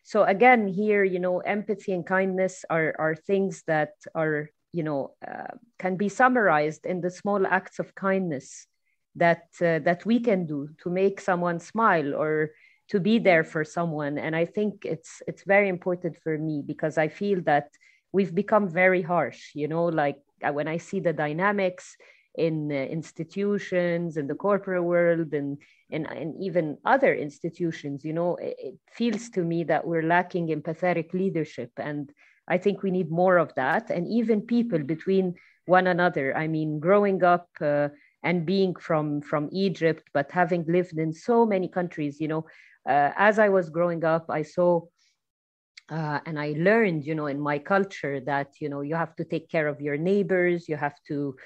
so 0.06 0.22
again 0.22 0.68
here 0.68 1.02
you 1.02 1.18
know 1.18 1.40
empathy 1.40 1.92
and 1.92 2.06
kindness 2.06 2.64
are 2.70 2.94
are 2.96 3.16
things 3.16 3.64
that 3.66 3.90
are 4.14 4.48
you 4.72 4.84
know 4.84 5.14
uh, 5.26 5.50
can 5.80 5.96
be 5.96 6.08
summarized 6.08 6.86
in 6.86 7.00
the 7.00 7.10
small 7.10 7.44
acts 7.44 7.80
of 7.80 7.92
kindness 7.96 8.68
that 9.16 9.48
uh, 9.60 9.80
that 9.80 10.06
we 10.06 10.20
can 10.20 10.46
do 10.46 10.68
to 10.80 10.90
make 10.90 11.20
someone 11.20 11.58
smile 11.58 12.14
or 12.14 12.52
to 12.88 13.00
be 13.00 13.18
there 13.18 13.42
for 13.42 13.64
someone. 13.64 14.16
And 14.16 14.36
i 14.36 14.44
think 14.44 14.84
it's 14.84 15.22
it's 15.26 15.42
very 15.42 15.68
important 15.68 16.16
for 16.22 16.38
me 16.38 16.62
because 16.64 16.98
i 16.98 17.08
feel 17.08 17.40
that 17.42 17.68
we've 18.12 18.34
become 18.34 18.68
very 18.68 19.02
harsh 19.02 19.50
you 19.54 19.66
know 19.66 19.86
like 19.86 20.18
uh, 20.44 20.52
when 20.52 20.68
i 20.68 20.76
see 20.76 21.00
the 21.00 21.12
dynamics 21.12 21.96
in 22.36 22.70
institutions 22.70 24.16
in 24.16 24.26
the 24.26 24.34
corporate 24.34 24.84
world 24.84 25.32
and, 25.32 25.58
and 25.90 26.06
and 26.06 26.34
even 26.40 26.76
other 26.84 27.14
institutions 27.14 28.04
you 28.04 28.12
know 28.12 28.36
it, 28.36 28.56
it, 28.58 28.74
feels 28.92 29.28
to 29.30 29.42
me 29.42 29.64
that 29.64 29.86
we're 29.86 30.02
lacking 30.02 30.48
empathetic 30.48 31.12
leadership 31.12 31.70
and 31.78 32.12
i 32.48 32.58
think 32.58 32.82
we 32.82 32.90
need 32.90 33.10
more 33.10 33.38
of 33.38 33.54
that. 33.54 33.90
And 33.90 34.06
even 34.08 34.40
people 34.42 34.78
between 34.78 35.34
one 35.66 35.86
another 35.86 36.36
i 36.36 36.46
mean 36.46 36.78
growing 36.78 37.22
up 37.24 37.48
uh, 37.60 37.88
and 38.22 38.46
being 38.46 38.74
from 38.76 39.20
from 39.20 39.48
egypt 39.52 40.08
but 40.12 40.30
having 40.30 40.64
lived 40.68 40.98
in 40.98 41.12
so 41.12 41.46
many 41.46 41.68
countries 41.68 42.20
you 42.20 42.28
know 42.28 42.46
uh, 42.88 43.10
as 43.16 43.38
i 43.38 43.48
was 43.48 43.70
growing 43.70 44.04
up 44.04 44.26
i 44.28 44.42
saw 44.42 44.80
uh, 45.88 46.18
and 46.26 46.38
I 46.38 46.54
learned, 46.56 47.04
you 47.04 47.14
know, 47.14 47.26
in 47.26 47.40
my 47.40 47.58
culture 47.58 48.20
that 48.20 48.54
you 48.60 48.68
know 48.68 48.80
you 48.80 48.94
have 48.94 49.14
to 49.16 49.24
take 49.24 49.48
care 49.48 49.68
of 49.68 49.80
your 49.80 49.96
neighbors, 49.96 50.68
you 50.68 50.76
have 50.76 50.96
to 51.08 51.36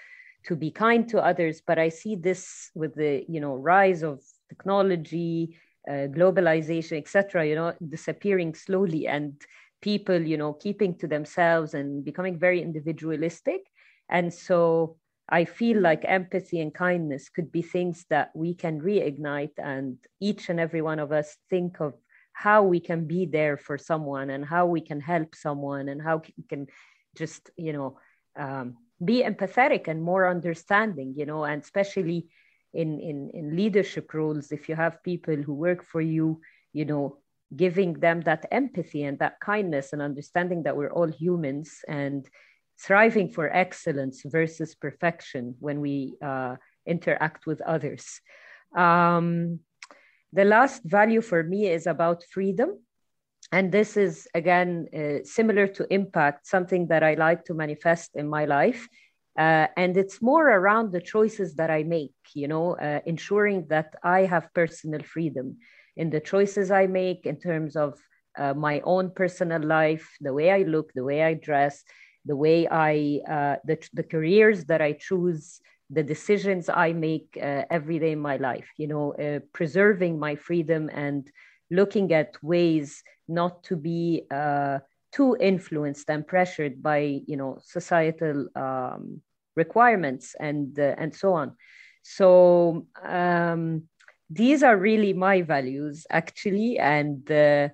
to 0.44 0.56
be 0.56 0.70
kind 0.70 1.08
to 1.08 1.22
others 1.22 1.62
but 1.66 1.78
i 1.78 1.88
see 1.88 2.16
this 2.16 2.70
with 2.74 2.94
the 2.94 3.24
you 3.28 3.40
know 3.40 3.54
rise 3.54 4.02
of 4.02 4.20
technology 4.48 5.56
uh, 5.88 6.06
globalization 6.16 6.96
etc 6.98 7.46
you 7.46 7.54
know 7.54 7.72
disappearing 7.88 8.54
slowly 8.54 9.06
and 9.06 9.40
people 9.80 10.20
you 10.20 10.36
know 10.36 10.52
keeping 10.52 10.94
to 10.98 11.06
themselves 11.06 11.74
and 11.74 12.04
becoming 12.04 12.38
very 12.38 12.62
individualistic. 12.62 13.62
And 14.08 14.32
so 14.32 14.96
i 15.28 15.44
feel 15.44 15.80
like 15.80 16.04
empathy 16.04 16.60
and 16.60 16.74
kindness 16.74 17.28
could 17.28 17.52
be 17.52 17.62
things 17.62 18.04
that 18.10 18.30
we 18.34 18.54
can 18.54 18.80
reignite 18.80 19.56
and 19.58 19.96
each 20.20 20.48
and 20.48 20.58
every 20.58 20.82
one 20.82 20.98
of 20.98 21.12
us 21.12 21.36
think 21.48 21.80
of 21.80 21.94
how 22.32 22.62
we 22.64 22.80
can 22.80 23.06
be 23.06 23.26
there 23.26 23.56
for 23.56 23.78
someone 23.78 24.30
and 24.30 24.44
how 24.44 24.66
we 24.66 24.80
can 24.80 25.00
help 25.00 25.34
someone 25.34 25.88
and 25.88 26.02
how 26.02 26.16
we 26.16 26.44
can 26.48 26.66
just 27.16 27.50
you 27.56 27.72
know 27.72 27.98
um, 28.36 28.76
be 29.04 29.22
empathetic 29.22 29.88
and 29.88 30.02
more 30.02 30.28
understanding 30.28 31.14
you 31.16 31.26
know 31.26 31.44
and 31.44 31.62
especially 31.62 32.28
in 32.74 33.00
in 33.00 33.30
in 33.30 33.56
leadership 33.56 34.12
roles 34.14 34.52
if 34.52 34.68
you 34.68 34.76
have 34.76 35.02
people 35.02 35.36
who 35.36 35.54
work 35.54 35.84
for 35.84 36.00
you 36.00 36.40
you 36.72 36.84
know 36.84 37.18
giving 37.56 37.94
them 37.94 38.20
that 38.22 38.46
empathy 38.52 39.02
and 39.02 39.18
that 39.18 39.40
kindness 39.40 39.92
and 39.92 40.00
understanding 40.00 40.62
that 40.62 40.76
we're 40.76 40.92
all 40.92 41.08
humans 41.08 41.80
and 41.88 42.28
striving 42.76 43.28
for 43.28 43.54
excellence 43.54 44.22
versus 44.24 44.74
perfection 44.74 45.54
when 45.58 45.80
we 45.80 46.16
uh, 46.22 46.56
interact 46.86 47.46
with 47.46 47.60
others. 47.62 48.20
Um, 48.74 49.60
the 50.32 50.44
last 50.44 50.82
value 50.84 51.20
for 51.20 51.42
me 51.42 51.66
is 51.66 51.86
about 51.86 52.24
freedom 52.24 52.78
and 53.52 53.72
this 53.72 53.96
is 53.96 54.28
again 54.34 54.86
uh, 54.96 55.24
similar 55.24 55.66
to 55.66 55.86
impact 55.92 56.46
something 56.46 56.86
that 56.88 57.02
i 57.02 57.14
like 57.14 57.44
to 57.44 57.54
manifest 57.54 58.10
in 58.14 58.28
my 58.28 58.44
life. 58.44 58.88
Uh, 59.38 59.68
and 59.76 59.96
it's 59.96 60.20
more 60.20 60.48
around 60.50 60.90
the 60.92 61.00
choices 61.00 61.54
that 61.54 61.70
i 61.70 61.84
make 61.84 62.12
you 62.34 62.48
know 62.48 62.76
uh, 62.76 63.00
ensuring 63.06 63.64
that 63.68 63.94
i 64.02 64.20
have 64.20 64.52
personal 64.54 65.00
freedom 65.02 65.56
in 65.96 66.10
the 66.10 66.20
choices 66.20 66.70
i 66.70 66.86
make 66.86 67.26
in 67.26 67.38
terms 67.38 67.76
of 67.76 67.94
uh, 68.38 68.52
my 68.54 68.80
own 68.80 69.10
personal 69.14 69.62
life 69.62 70.10
the 70.20 70.32
way 70.32 70.50
i 70.50 70.62
look 70.62 70.92
the 70.94 71.04
way 71.04 71.22
i 71.22 71.32
dress 71.32 71.84
the 72.26 72.34
way 72.36 72.66
i 72.68 73.20
uh, 73.28 73.56
the, 73.64 73.78
the 73.94 74.02
careers 74.02 74.64
that 74.64 74.82
i 74.82 74.92
choose 74.92 75.60
the 75.90 76.02
decisions 76.02 76.68
i 76.68 76.92
make 76.92 77.38
uh, 77.40 77.62
every 77.70 78.00
day 78.00 78.12
in 78.12 78.20
my 78.20 78.36
life 78.36 78.68
you 78.78 78.88
know 78.88 79.14
preserving 79.52 80.18
my 80.18 80.34
freedom 80.34 80.90
and 80.92 81.30
looking 81.70 82.12
at 82.12 82.34
ways 82.42 83.02
not 83.28 83.62
to 83.64 83.76
be 83.76 84.22
uh, 84.30 84.78
too 85.12 85.36
influenced 85.40 86.08
and 86.10 86.26
pressured 86.26 86.82
by 86.82 87.20
you 87.26 87.36
know 87.36 87.58
societal 87.62 88.48
um, 88.54 89.20
requirements 89.56 90.34
and 90.38 90.78
uh, 90.78 90.94
and 90.98 91.14
so 91.14 91.32
on. 91.34 91.56
So 92.02 92.86
um, 93.02 93.84
these 94.28 94.62
are 94.62 94.76
really 94.76 95.12
my 95.12 95.42
values 95.42 96.06
actually. 96.10 96.78
And 96.78 97.30
uh, 97.30 97.68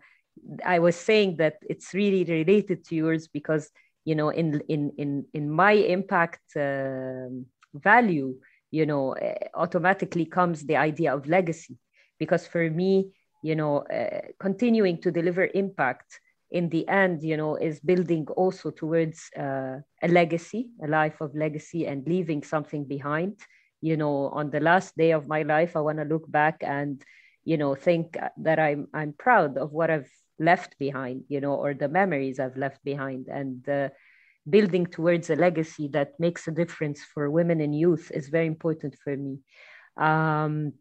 i 0.64 0.78
was 0.78 0.94
saying 0.94 1.36
that 1.36 1.56
it's 1.68 1.94
really 1.94 2.22
related 2.24 2.84
to 2.84 2.94
yours 2.94 3.26
because 3.26 3.70
you 4.04 4.14
know 4.14 4.28
in 4.28 4.60
in 4.68 4.92
in 4.98 5.24
in 5.32 5.50
my 5.50 5.72
impact 5.72 6.56
uh, 6.56 7.26
value 7.74 8.34
you 8.70 8.86
know 8.86 9.14
automatically 9.54 10.26
comes 10.26 10.64
the 10.64 10.76
idea 10.76 11.14
of 11.14 11.26
legacy. 11.26 11.76
Because 12.18 12.46
for 12.46 12.70
me 12.70 13.12
you 13.48 13.54
know 13.60 13.74
uh, 13.98 14.20
continuing 14.46 14.96
to 15.04 15.10
deliver 15.10 15.44
impact 15.54 16.20
in 16.50 16.68
the 16.74 16.84
end 16.88 17.22
you 17.22 17.36
know 17.36 17.52
is 17.68 17.80
building 17.80 18.26
also 18.42 18.70
towards 18.70 19.18
uh, 19.46 19.76
a 20.06 20.08
legacy 20.20 20.62
a 20.84 20.88
life 21.00 21.18
of 21.20 21.34
legacy 21.34 21.86
and 21.86 22.06
leaving 22.14 22.42
something 22.42 22.84
behind 22.96 23.34
you 23.80 23.96
know 23.96 24.16
on 24.40 24.50
the 24.50 24.60
last 24.70 24.96
day 24.96 25.12
of 25.12 25.28
my 25.28 25.42
life 25.42 25.76
i 25.76 25.80
want 25.80 25.98
to 25.98 26.12
look 26.14 26.26
back 26.30 26.56
and 26.62 27.02
you 27.44 27.56
know 27.56 27.74
think 27.74 28.16
that 28.48 28.58
i'm 28.58 28.82
i'm 28.94 29.12
proud 29.26 29.52
of 29.58 29.72
what 29.72 29.90
i've 29.90 30.12
left 30.38 30.78
behind 30.78 31.22
you 31.28 31.40
know 31.40 31.54
or 31.54 31.74
the 31.74 31.88
memories 31.88 32.38
i've 32.40 32.56
left 32.56 32.80
behind 32.84 33.28
and 33.28 33.68
uh, 33.68 33.88
building 34.48 34.86
towards 34.86 35.30
a 35.30 35.36
legacy 35.36 35.88
that 35.88 36.18
makes 36.18 36.46
a 36.46 36.52
difference 36.52 37.02
for 37.02 37.30
women 37.30 37.60
and 37.60 37.74
youth 37.76 38.10
is 38.14 38.28
very 38.28 38.46
important 38.46 38.96
for 39.02 39.16
me. 39.16 39.38
Um, 39.96 40.72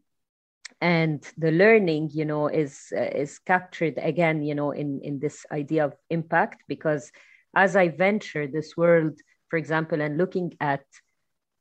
and 0.81 1.23
the 1.37 1.51
learning, 1.51 2.09
you 2.13 2.25
know, 2.25 2.47
is 2.47 2.93
uh, 2.95 3.01
is 3.01 3.39
captured 3.39 3.95
again, 3.97 4.43
you 4.43 4.55
know, 4.55 4.71
in 4.71 5.01
in 5.01 5.19
this 5.19 5.45
idea 5.51 5.85
of 5.85 5.93
impact 6.09 6.63
because 6.67 7.11
as 7.55 7.75
I 7.75 7.89
venture 7.89 8.47
this 8.47 8.75
world, 8.75 9.19
for 9.49 9.57
example, 9.57 10.01
and 10.01 10.17
looking 10.17 10.53
at 10.59 10.83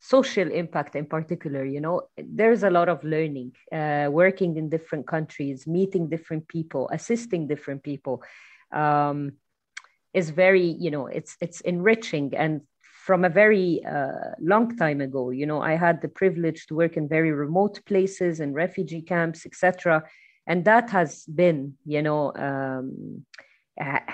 social 0.00 0.50
impact 0.50 0.96
in 0.96 1.06
particular 1.06 1.64
you 1.64 1.80
know 1.80 2.02
there's 2.18 2.62
a 2.62 2.68
lot 2.68 2.90
of 2.90 3.02
learning 3.04 3.50
uh, 3.72 4.06
working 4.10 4.54
in 4.58 4.68
different 4.68 5.06
countries 5.06 5.66
meeting 5.66 6.10
different 6.10 6.46
people 6.46 6.90
assisting 6.92 7.46
different 7.46 7.82
people 7.82 8.22
um, 8.70 9.32
is 10.14 10.30
very 10.30 10.64
you 10.78 10.90
know 10.90 11.06
it's 11.06 11.36
it's 11.40 11.60
enriching. 11.62 12.32
And 12.34 12.62
from 13.06 13.24
a 13.24 13.28
very 13.28 13.84
uh, 13.84 14.32
long 14.40 14.76
time 14.76 15.00
ago. 15.00 15.30
You 15.30 15.46
know 15.50 15.60
i 15.60 15.74
had 15.86 15.96
the 16.00 16.12
privilege 16.20 16.60
to 16.66 16.74
work 16.74 16.96
in 16.96 17.14
very 17.16 17.32
remote 17.32 17.76
places 17.90 18.40
and 18.40 18.54
refugee 18.64 19.02
camps 19.12 19.40
etc 19.46 20.02
and 20.46 20.64
that 20.64 20.90
has 20.90 21.24
been 21.26 21.74
you 21.84 22.02
know 22.02 22.32
um, 22.36 23.24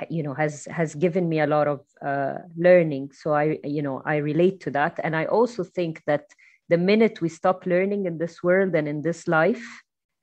you 0.09 0.23
know 0.23 0.35
has 0.35 0.66
has 0.66 0.94
given 0.94 1.28
me 1.28 1.40
a 1.40 1.47
lot 1.47 1.68
of 1.68 1.80
uh, 2.04 2.38
learning. 2.56 3.11
So 3.12 3.35
i 3.35 3.59
you 3.64 3.82
know 3.82 4.02
i 4.04 4.16
relate 4.16 4.61
to 4.64 4.70
that. 4.70 4.99
And 5.04 5.14
i 5.14 5.25
also 5.26 5.64
think 5.64 6.02
that 6.06 6.25
the 6.68 6.78
minute 6.78 7.20
we 7.20 7.28
stop 7.28 7.66
learning 7.66 8.06
in 8.06 8.18
this 8.18 8.42
world 8.42 8.75
and 8.75 8.87
in 8.88 9.02
this 9.02 9.26
life 9.28 9.66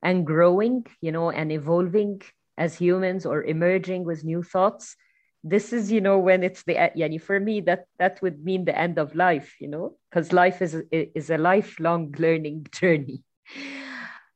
and 0.02 0.26
growing 0.26 0.86
you 1.00 1.12
know 1.12 1.30
and 1.30 1.52
evolving 1.52 2.22
as 2.56 2.74
humans 2.74 3.26
or 3.26 3.44
emerging 3.44 4.04
with 4.04 4.24
new 4.24 4.42
thoughts 4.42 4.96
this 5.44 5.72
is 5.72 5.90
you 5.90 6.00
know 6.00 6.18
when 6.18 6.42
it's 6.42 6.62
the 6.64 6.90
yeah 6.94 7.18
for 7.18 7.38
me 7.38 7.60
that 7.60 7.86
that 7.98 8.20
would 8.22 8.44
mean 8.44 8.64
the 8.64 8.76
end 8.76 8.98
of 8.98 9.14
life 9.14 9.54
you 9.60 9.68
know 9.68 9.96
because 10.10 10.32
life 10.32 10.60
is 10.60 10.82
is 10.90 11.30
a 11.30 11.38
lifelong 11.38 12.14
learning 12.18 12.66
journey. 12.72 13.22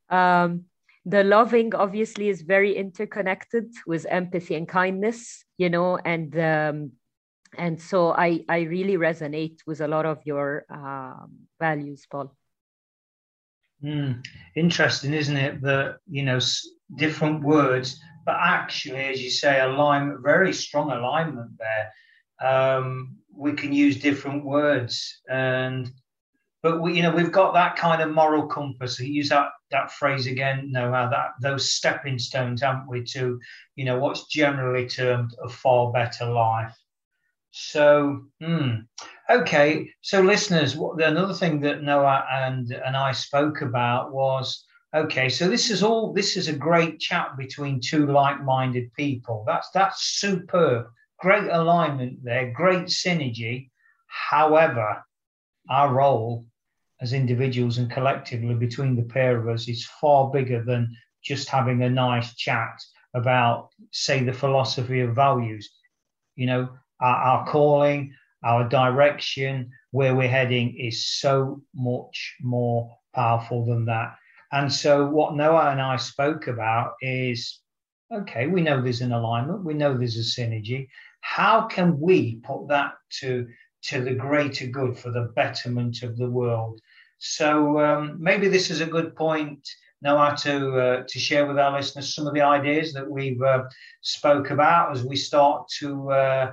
Um 0.09 0.65
the 1.05 1.25
loving 1.25 1.75
obviously 1.75 2.29
is 2.29 2.43
very 2.43 2.77
interconnected 2.77 3.73
with 3.87 4.07
empathy 4.09 4.55
and 4.55 4.69
kindness 4.69 5.45
you 5.59 5.69
know 5.69 5.99
and 5.99 6.39
um, 6.39 6.93
and 7.59 7.81
so 7.81 8.13
i 8.13 8.45
i 8.49 8.61
really 8.61 8.97
resonate 8.97 9.59
with 9.67 9.81
a 9.81 9.89
lot 9.89 10.07
of 10.07 10.21
your 10.25 10.65
um, 10.71 11.31
values 11.59 12.07
paul. 12.11 12.35
Mm, 13.83 14.25
interesting 14.55 15.13
isn't 15.13 15.37
it 15.37 15.61
that 15.63 15.97
you 16.09 16.23
know 16.23 16.39
different 16.97 17.43
words 17.43 18.01
but 18.25 18.37
actually 18.39 19.05
as 19.05 19.23
you 19.23 19.31
say 19.31 19.61
alignment 19.61 20.21
very 20.23 20.53
strong 20.53 20.91
alignment 20.91 21.51
there 21.59 21.91
um, 22.49 23.17
we 23.35 23.53
can 23.53 23.73
use 23.73 24.01
different 24.01 24.45
words 24.45 25.21
and 25.31 25.91
but 26.63 26.81
we, 26.81 26.95
you 26.95 27.03
know, 27.03 27.11
we've 27.11 27.33
got 27.33 27.55
that 27.55 27.75
kind 27.75 28.01
of 28.01 28.15
moral 28.15 28.47
compass. 28.47 29.01
We 29.01 29.07
use 29.07 29.29
that 29.31 29.49
that 29.73 29.91
phrase 29.91 30.27
again, 30.27 30.73
Noha, 30.75 31.11
that 31.11 31.31
those 31.41 31.73
stepping 31.73 32.19
stones, 32.19 32.63
haven't 32.63 32.89
we, 32.89 33.03
to, 33.05 33.41
you 33.75 33.85
know, 33.85 33.99
what's 33.99 34.27
generally 34.27 34.87
termed 34.87 35.35
a 35.43 35.49
far 35.49 35.93
better 35.93 36.27
life. 36.27 36.77
So, 37.51 38.23
hmm. 38.41 38.71
okay. 39.29 39.91
So, 40.03 40.21
listeners, 40.21 40.77
what, 40.77 41.03
another 41.03 41.35
thing 41.35 41.61
that 41.63 41.83
Noha 41.83 42.25
and 42.31 42.71
and 42.71 42.97
I 42.97 43.11
spoke 43.11 43.61
about 43.63 44.13
was 44.13 44.65
okay. 44.95 45.29
So 45.29 45.49
this 45.49 45.71
is 45.71 45.83
all. 45.83 46.13
This 46.13 46.37
is 46.37 46.49
a 46.49 46.53
great 46.53 46.99
chat 46.99 47.37
between 47.37 47.81
two 47.81 48.07
like-minded 48.07 48.93
people. 48.95 49.45
That's 49.47 49.71
that's 49.71 50.03
superb. 50.21 50.87
Great 51.21 51.49
alignment 51.51 52.23
there. 52.25 52.53
Great 52.53 52.87
synergy. 52.87 53.71
However, 54.07 55.05
our 55.71 55.93
role 55.95 56.47
as 57.01 57.13
individuals 57.13 57.79
and 57.79 57.91
collectively 57.91 58.55
between 58.55 58.97
the 58.97 59.03
pair 59.03 59.39
of 59.39 59.49
us 59.49 59.69
is 59.69 59.85
far 60.01 60.31
bigger 60.31 60.63
than 60.65 60.97
just 61.23 61.49
having 61.49 61.83
a 61.83 61.91
nice 61.91 62.35
chat 62.35 62.81
about, 63.15 63.71
say, 63.91 64.23
the 64.23 64.33
philosophy 64.33 65.01
of 65.01 65.15
values. 65.15 65.71
You 66.37 66.47
know, 66.47 66.69
our, 67.01 67.17
our 67.17 67.47
calling, 67.47 68.15
our 68.45 68.69
direction, 68.69 69.71
where 69.91 70.15
we're 70.15 70.29
heading 70.29 70.77
is 70.79 71.07
so 71.07 71.63
much 71.75 72.37
more 72.41 72.91
powerful 73.15 73.65
than 73.65 73.85
that. 73.87 74.17
And 74.53 74.73
so, 74.73 75.07
what 75.07 75.33
Noha 75.33 75.73
and 75.73 75.81
I 75.81 75.97
spoke 75.97 76.47
about 76.47 76.93
is 77.01 77.63
okay, 78.13 78.47
we 78.47 78.61
know 78.61 78.81
there's 78.81 79.01
an 79.01 79.13
alignment, 79.13 79.65
we 79.65 79.75
know 79.75 79.97
there's 79.97 80.17
a 80.17 80.41
synergy. 80.41 80.89
How 81.23 81.67
can 81.67 81.99
we 81.99 82.37
put 82.37 82.69
that 82.69 82.93
to, 83.21 83.47
to 83.85 84.03
the 84.03 84.15
greater 84.15 84.67
good 84.67 84.99
for 84.99 85.11
the 85.11 85.33
betterment 85.35 86.03
of 86.03 86.17
the 86.17 86.29
world? 86.29 86.81
So 87.19 87.79
um, 87.79 88.17
maybe 88.21 88.49
this 88.49 88.71
is 88.71 88.81
a 88.81 88.87
good 88.87 89.15
point, 89.17 89.67
Noha, 90.05 90.37
to 90.43 90.79
uh, 90.79 91.05
to 91.09 91.19
share 91.19 91.47
with 91.47 91.59
our 91.59 91.73
listeners 91.73 92.15
some 92.15 92.27
of 92.27 92.35
the 92.35 92.43
ideas 92.43 92.93
that 92.93 93.09
we've 93.09 93.41
uh, 93.41 93.65
spoke 94.01 94.51
about 94.51 94.93
as 94.93 95.05
we 95.05 95.17
start 95.17 95.69
to 95.79 96.11
uh, 96.11 96.53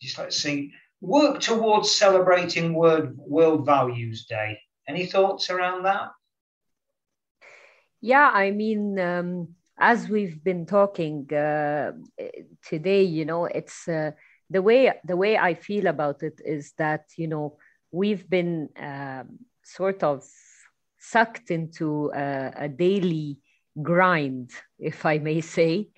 just 0.00 0.18
let's 0.18 0.36
see 0.36 0.70
work 1.00 1.40
towards 1.40 1.90
celebrating 1.90 2.74
World 2.74 3.16
World 3.16 3.64
Values 3.64 4.26
Day. 4.26 4.58
Any 4.86 5.06
thoughts 5.06 5.48
around 5.48 5.84
that? 5.84 6.10
Yeah, 8.02 8.30
I 8.32 8.50
mean. 8.50 8.98
Um, 8.98 9.54
as 9.78 10.08
we've 10.08 10.42
been 10.44 10.64
talking 10.66 11.26
uh, 11.34 11.92
today, 12.64 13.02
you 13.02 13.24
know, 13.24 13.46
it's 13.46 13.88
uh, 13.88 14.12
the 14.48 14.62
way 14.62 14.92
the 15.04 15.16
way 15.16 15.36
I 15.36 15.54
feel 15.54 15.86
about 15.88 16.22
it 16.22 16.40
is 16.44 16.72
that 16.78 17.06
you 17.16 17.26
know 17.26 17.56
we've 17.90 18.28
been 18.28 18.68
um, 18.76 19.38
sort 19.64 20.02
of 20.04 20.24
sucked 20.98 21.50
into 21.50 22.12
a, 22.14 22.52
a 22.56 22.68
daily 22.68 23.38
grind, 23.82 24.50
if 24.78 25.04
I 25.04 25.18
may 25.18 25.40
say, 25.40 25.88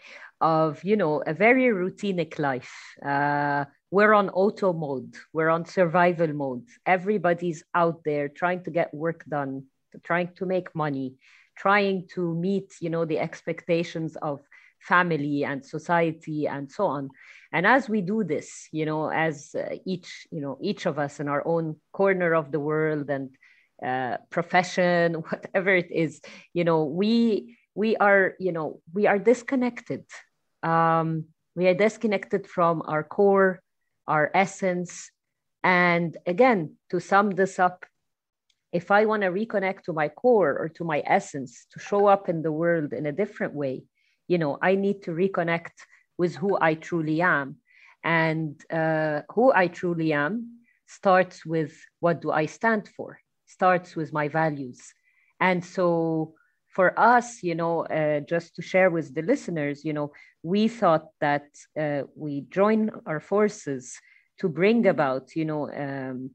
of 0.40 0.82
you 0.82 0.96
know 0.96 1.22
a 1.26 1.34
very 1.34 1.64
routinic 1.64 2.38
life. 2.38 2.72
Uh, 3.04 3.64
we're 3.90 4.14
on 4.14 4.30
auto 4.30 4.72
mode. 4.72 5.14
We're 5.32 5.50
on 5.50 5.66
survival 5.66 6.32
mode. 6.32 6.66
Everybody's 6.86 7.62
out 7.74 8.02
there 8.04 8.28
trying 8.28 8.64
to 8.64 8.70
get 8.70 8.94
work 8.94 9.24
done, 9.28 9.64
trying 10.02 10.30
to 10.36 10.46
make 10.46 10.74
money, 10.74 11.14
trying 11.56 12.06
to 12.14 12.34
meet 12.34 12.74
you 12.80 12.90
know 12.90 13.04
the 13.04 13.18
expectations 13.18 14.16
of 14.16 14.40
family 14.80 15.44
and 15.44 15.64
society 15.64 16.46
and 16.46 16.70
so 16.70 16.86
on. 16.86 17.08
And 17.52 17.66
as 17.66 17.88
we 17.88 18.00
do 18.00 18.24
this 18.24 18.68
you 18.72 18.86
know 18.86 19.08
as 19.08 19.54
uh, 19.54 19.76
each 19.86 20.26
you 20.30 20.40
know 20.40 20.58
each 20.60 20.86
of 20.86 20.98
us 20.98 21.20
in 21.20 21.28
our 21.28 21.46
own 21.46 21.76
corner 21.92 22.34
of 22.34 22.52
the 22.52 22.60
world 22.60 23.10
and 23.10 23.30
uh, 23.84 24.18
profession 24.30 25.14
whatever 25.28 25.74
it 25.74 25.90
is 25.90 26.20
you 26.52 26.64
know 26.64 26.84
we 26.84 27.56
we 27.74 27.96
are 27.96 28.34
you 28.38 28.52
know 28.52 28.80
we 28.92 29.06
are 29.06 29.18
disconnected. 29.18 30.04
Um, 30.62 31.26
we 31.56 31.68
are 31.68 31.74
disconnected 31.74 32.46
from 32.46 32.82
our 32.86 33.04
core 33.04 33.60
our 34.06 34.30
essence. 34.34 35.10
And 35.62 36.16
again 36.26 36.76
to 36.90 37.00
sum 37.00 37.30
this 37.30 37.58
up 37.58 37.86
if 38.80 38.90
i 38.90 39.06
want 39.06 39.22
to 39.22 39.30
reconnect 39.40 39.82
to 39.84 39.92
my 39.92 40.08
core 40.08 40.54
or 40.60 40.68
to 40.68 40.84
my 40.84 41.02
essence 41.06 41.66
to 41.72 41.78
show 41.78 42.06
up 42.06 42.28
in 42.28 42.42
the 42.42 42.52
world 42.60 42.92
in 42.92 43.06
a 43.06 43.18
different 43.22 43.54
way 43.54 43.82
you 44.28 44.38
know 44.38 44.58
i 44.62 44.74
need 44.74 45.02
to 45.02 45.12
reconnect 45.12 45.76
with 46.18 46.34
who 46.36 46.58
i 46.60 46.74
truly 46.74 47.22
am 47.22 47.56
and 48.02 48.50
uh, 48.70 49.22
who 49.34 49.52
i 49.52 49.66
truly 49.66 50.12
am 50.12 50.32
starts 50.86 51.46
with 51.46 51.72
what 52.00 52.20
do 52.20 52.30
i 52.30 52.44
stand 52.46 52.88
for 52.96 53.18
starts 53.46 53.96
with 53.96 54.12
my 54.12 54.28
values. 54.28 54.80
And 55.40 55.64
so 55.64 56.34
for 56.68 56.88
us, 56.98 57.42
you 57.42 57.54
know, 57.54 57.76
uh, 57.86 58.20
just 58.20 58.56
to 58.56 58.62
share 58.62 58.90
with 58.90 59.14
the 59.14 59.22
listeners, 59.22 59.84
you 59.84 59.92
know, 59.92 60.12
we 60.42 60.68
thought 60.68 61.06
that 61.20 61.46
uh, 61.78 62.02
we 62.16 62.32
join 62.50 62.90
our 63.06 63.20
forces 63.20 63.98
to 64.40 64.48
bring 64.48 64.86
about, 64.86 65.24
you 65.36 65.44
know, 65.44 65.62
um, 65.84 66.30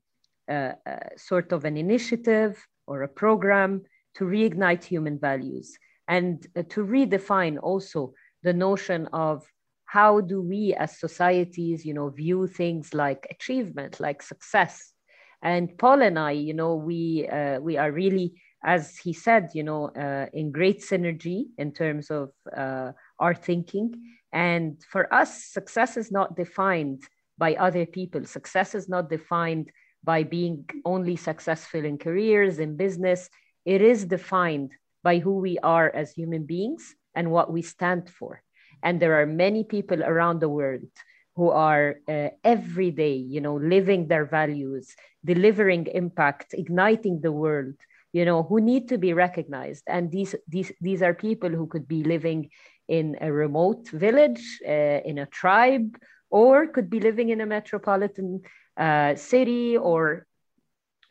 sort 1.18 1.52
of 1.52 1.66
an 1.66 1.78
initiative 1.78 2.66
or 2.88 3.04
a 3.04 3.08
program 3.08 3.82
to 4.16 4.26
reignite 4.26 4.84
human 4.84 5.20
values 5.20 5.78
and 6.08 6.48
uh, 6.56 6.64
to 6.70 6.84
redefine 6.84 7.58
also 7.62 8.14
the 8.44 8.54
notion 8.54 9.08
of 9.14 9.46
how 9.86 10.22
do 10.22 10.42
we 10.42 10.74
as 10.74 11.00
societies, 11.00 11.86
you 11.86 11.94
know, 11.94 12.10
view 12.10 12.48
things 12.48 12.94
like 12.94 13.28
achievement, 13.32 14.00
like 14.00 14.22
success, 14.22 14.94
and 15.42 15.78
Paul 15.78 16.02
and 16.02 16.20
I, 16.20 16.32
you 16.32 16.54
know, 16.54 16.76
we 16.76 17.28
uh, 17.28 17.60
we 17.60 17.78
are 17.78 17.92
really, 17.92 18.34
as 18.64 18.98
he 18.98 19.14
said, 19.14 19.52
you 19.54 19.64
know, 19.64 19.90
uh, 19.90 20.26
in 20.34 20.52
great 20.52 20.82
synergy 20.82 21.46
in 21.58 21.72
terms 21.72 22.12
of 22.12 22.32
uh, 22.56 22.92
our 23.20 23.34
thinking. 23.34 23.94
And 24.34 24.84
for 24.92 25.12
us, 25.14 25.46
success 25.46 25.98
is 25.98 26.12
not 26.12 26.36
defined 26.36 27.04
by 27.38 27.56
other 27.56 27.86
people. 27.86 28.26
Success 28.26 28.76
is 28.76 28.90
not 28.90 29.10
defined 29.10 29.72
by 30.04 30.24
being 30.24 30.66
only 30.86 31.16
successful 31.16 31.84
in 31.86 31.98
careers, 31.98 32.60
in 32.60 32.78
business. 32.78 33.30
It 33.66 33.82
is 33.82 34.06
defined 34.06 34.72
by 35.04 35.20
who 35.20 35.38
we 35.38 35.58
are 35.60 35.90
as 35.90 36.12
human 36.12 36.46
beings 36.46 36.96
and 37.16 37.32
what 37.32 37.52
we 37.52 37.62
stand 37.62 38.10
for. 38.10 38.42
And 38.84 39.00
there 39.00 39.20
are 39.22 39.26
many 39.26 39.64
people 39.64 40.04
around 40.04 40.40
the 40.40 40.50
world 40.50 40.92
who 41.36 41.50
are 41.50 41.96
uh, 42.08 42.30
every 42.44 42.92
day, 42.92 43.16
you 43.16 43.42
know, 43.42 43.56
living 43.56 44.08
their 44.08 44.26
values, 44.26 44.96
delivering 45.24 45.88
impact, 45.88 46.54
igniting 46.54 47.22
the 47.22 47.32
world, 47.32 47.76
you 48.12 48.26
know, 48.26 48.44
who 48.44 48.60
need 48.60 48.90
to 48.90 48.98
be 48.98 49.14
recognized. 49.14 49.84
And 49.88 50.12
these 50.12 50.36
these 50.48 50.72
these 50.82 51.02
are 51.02 51.14
people 51.14 51.50
who 51.50 51.68
could 51.68 51.88
be 51.88 52.04
living 52.04 52.50
in 52.88 53.18
a 53.22 53.32
remote 53.32 53.88
village, 53.90 54.60
uh, 54.68 55.00
in 55.06 55.20
a 55.20 55.28
tribe, 55.28 55.98
or 56.30 56.68
could 56.68 56.90
be 56.90 57.00
living 57.00 57.30
in 57.30 57.42
a 57.42 57.46
metropolitan 57.46 58.42
uh, 58.80 59.16
city 59.16 59.78
or 59.78 60.26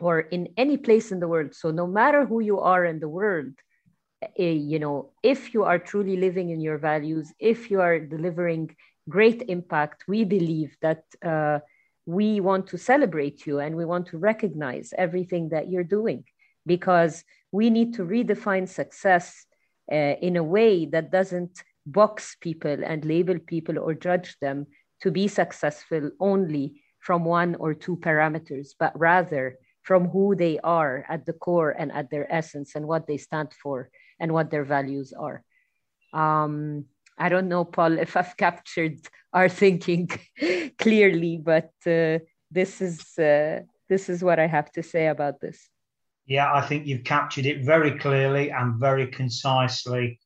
or 0.01 0.21
in 0.21 0.49
any 0.57 0.77
place 0.77 1.11
in 1.13 1.21
the 1.21 1.29
world. 1.29 1.55
So 1.55 1.71
no 1.71 1.87
matter 1.87 2.25
who 2.25 2.41
you 2.41 2.61
are 2.61 2.85
in 2.85 3.01
the 3.01 3.09
world, 3.09 3.53
uh, 4.23 4.43
you 4.43 4.79
know, 4.79 5.11
if 5.23 5.53
you 5.53 5.65
are 5.65 5.79
truly 5.79 6.17
living 6.17 6.51
in 6.51 6.61
your 6.61 6.79
values, 6.79 7.33
if 7.39 7.71
you 7.71 7.81
are 7.81 7.99
delivering 7.99 8.75
great 9.09 9.43
impact, 9.49 10.05
we 10.07 10.25
believe 10.25 10.77
that 10.83 11.03
uh, 11.25 11.59
we 12.07 12.41
want 12.41 12.69
to 12.69 12.79
celebrate 12.79 13.47
you 13.47 13.59
and 13.59 13.77
we 13.77 13.85
want 13.85 14.07
to 14.09 14.19
recognize 14.19 14.95
everything 14.97 15.51
that 15.51 15.69
you're 15.69 15.85
doing 15.85 16.25
because 16.65 17.25
we 17.53 17.71
need 17.71 17.95
to 17.95 18.05
redefine 18.05 18.69
success 18.69 19.47
uh, 19.91 20.15
in 20.23 20.37
a 20.37 20.43
way 20.43 20.87
that 20.87 21.11
doesn't 21.11 21.63
box 21.87 22.37
people 22.41 22.77
and 22.85 23.05
label 23.05 23.39
people 23.39 23.79
or 23.79 23.95
judge 23.95 24.37
them 24.41 24.67
to 25.01 25.11
be 25.11 25.27
successful 25.27 26.11
only 26.21 26.83
from 27.01 27.25
one 27.25 27.55
or 27.57 27.75
two 27.75 27.97
parameters, 27.97 28.69
but 28.79 28.99
rather 28.99 29.57
from 29.83 30.09
who 30.09 30.35
they 30.35 30.59
are 30.61 31.05
at 31.09 31.25
the 31.25 31.33
core 31.33 31.71
and 31.71 31.91
at 31.93 32.11
their 32.11 32.31
essence 32.33 32.75
and 32.75 32.87
what 32.87 33.07
they 33.07 33.17
stand 33.17 33.53
for 33.63 33.89
and 34.21 34.33
what 34.33 34.51
their 34.51 34.65
values 34.65 35.13
are. 35.13 35.43
Um, 36.13 36.85
I 37.17 37.29
don't 37.29 37.49
know, 37.49 37.65
Paul, 37.65 37.99
if 37.99 38.17
I've 38.17 38.37
captured 38.37 38.99
our 39.33 39.49
thinking 39.63 40.09
clearly, 40.79 41.39
but 41.39 41.73
uh, 41.87 42.19
this 42.51 42.81
is 42.81 43.19
uh, 43.19 43.61
this 43.89 44.09
is 44.09 44.23
what 44.23 44.39
I 44.39 44.47
have 44.47 44.71
to 44.73 44.83
say 44.83 45.07
about 45.07 45.41
this. 45.41 45.69
Yeah, 46.27 46.53
I 46.53 46.61
think 46.61 46.87
you've 46.87 47.05
captured 47.05 47.47
it 47.47 47.65
very 47.65 47.99
clearly 47.99 48.51
and 48.51 48.79
very 48.79 49.07
concisely. 49.07 50.21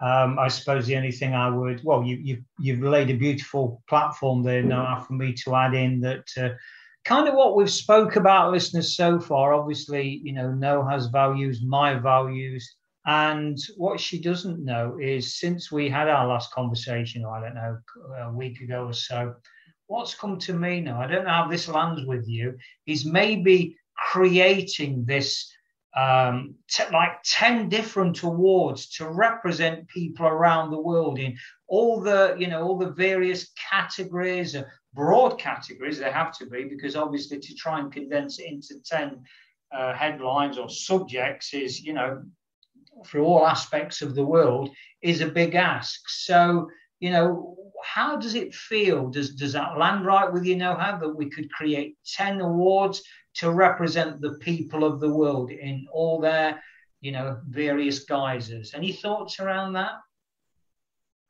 Um, 0.00 0.38
I 0.38 0.48
suppose 0.48 0.86
the 0.86 0.96
only 0.96 1.12
thing 1.12 1.34
I 1.34 1.48
would, 1.48 1.82
well, 1.82 2.02
you, 2.02 2.16
you, 2.16 2.44
you've 2.60 2.82
laid 2.82 3.08
a 3.10 3.14
beautiful 3.14 3.82
platform 3.88 4.42
there 4.42 4.62
now 4.62 5.00
for 5.00 5.14
me 5.14 5.32
to 5.44 5.54
add 5.54 5.74
in 5.74 6.00
that 6.00 6.28
uh, 6.36 6.50
kind 7.04 7.28
of 7.28 7.34
what 7.34 7.56
we've 7.56 7.70
spoke 7.70 8.16
about, 8.16 8.52
listeners, 8.52 8.94
so 8.94 9.18
far. 9.18 9.54
Obviously, 9.54 10.20
you 10.22 10.32
know, 10.34 10.52
Noha's 10.52 11.06
values, 11.06 11.62
my 11.62 11.94
values. 11.94 12.76
And 13.06 13.56
what 13.76 14.00
she 14.00 14.20
doesn't 14.20 14.64
know 14.64 14.98
is 15.00 15.38
since 15.38 15.72
we 15.72 15.88
had 15.88 16.08
our 16.08 16.26
last 16.26 16.52
conversation, 16.52 17.24
I 17.24 17.40
don't 17.40 17.54
know, 17.54 17.78
a 18.20 18.32
week 18.32 18.60
ago 18.60 18.86
or 18.86 18.92
so, 18.92 19.34
what's 19.86 20.14
come 20.14 20.38
to 20.40 20.52
me 20.52 20.80
now, 20.80 21.00
I 21.00 21.06
don't 21.06 21.24
know 21.24 21.30
how 21.30 21.48
this 21.48 21.68
lands 21.68 22.04
with 22.04 22.28
you, 22.28 22.58
is 22.86 23.04
maybe 23.04 23.76
creating 23.96 25.04
this 25.04 25.50
um, 25.96 26.54
t- 26.68 26.84
like 26.92 27.22
10 27.24 27.68
different 27.68 28.22
awards 28.22 28.88
to 28.96 29.08
represent 29.08 29.88
people 29.88 30.26
around 30.26 30.70
the 30.70 30.80
world 30.80 31.18
in 31.18 31.36
all 31.68 32.00
the 32.00 32.36
you 32.38 32.46
know 32.46 32.62
all 32.62 32.78
the 32.78 32.92
various 32.92 33.50
categories 33.70 34.54
uh, 34.54 34.62
broad 34.94 35.38
categories 35.38 35.98
they 35.98 36.10
have 36.10 36.36
to 36.36 36.46
be 36.46 36.64
because 36.64 36.96
obviously 36.96 37.38
to 37.38 37.54
try 37.54 37.80
and 37.80 37.92
condense 37.92 38.38
it 38.38 38.46
into 38.46 38.74
10 38.84 39.20
uh, 39.72 39.94
headlines 39.94 40.58
or 40.58 40.68
subjects 40.68 41.54
is 41.54 41.82
you 41.82 41.92
know 41.92 42.22
for 43.04 43.20
all 43.20 43.46
aspects 43.46 44.02
of 44.02 44.14
the 44.14 44.24
world 44.24 44.70
is 45.02 45.20
a 45.20 45.28
big 45.28 45.54
ask. 45.54 46.00
So 46.08 46.68
you 47.00 47.10
know 47.10 47.56
how 47.94 48.16
does 48.16 48.34
it 48.34 48.54
feel 48.54 49.08
does 49.08 49.34
does 49.34 49.52
that 49.52 49.78
land 49.78 50.04
right 50.04 50.32
with 50.32 50.44
you 50.44 50.56
know 50.56 50.74
how 50.74 50.96
that 50.98 51.16
we 51.20 51.30
could 51.30 51.50
create 51.50 51.96
10 52.04 52.40
awards 52.40 53.02
to 53.36 53.50
represent 53.50 54.20
the 54.20 54.34
people 54.40 54.84
of 54.84 54.98
the 55.00 55.12
world 55.12 55.50
in 55.50 55.86
all 55.92 56.20
their, 56.20 56.62
you 57.00 57.12
know, 57.12 57.38
various 57.48 58.00
guises. 58.04 58.72
Any 58.74 58.92
thoughts 58.92 59.40
around 59.40 59.74
that? 59.74 59.92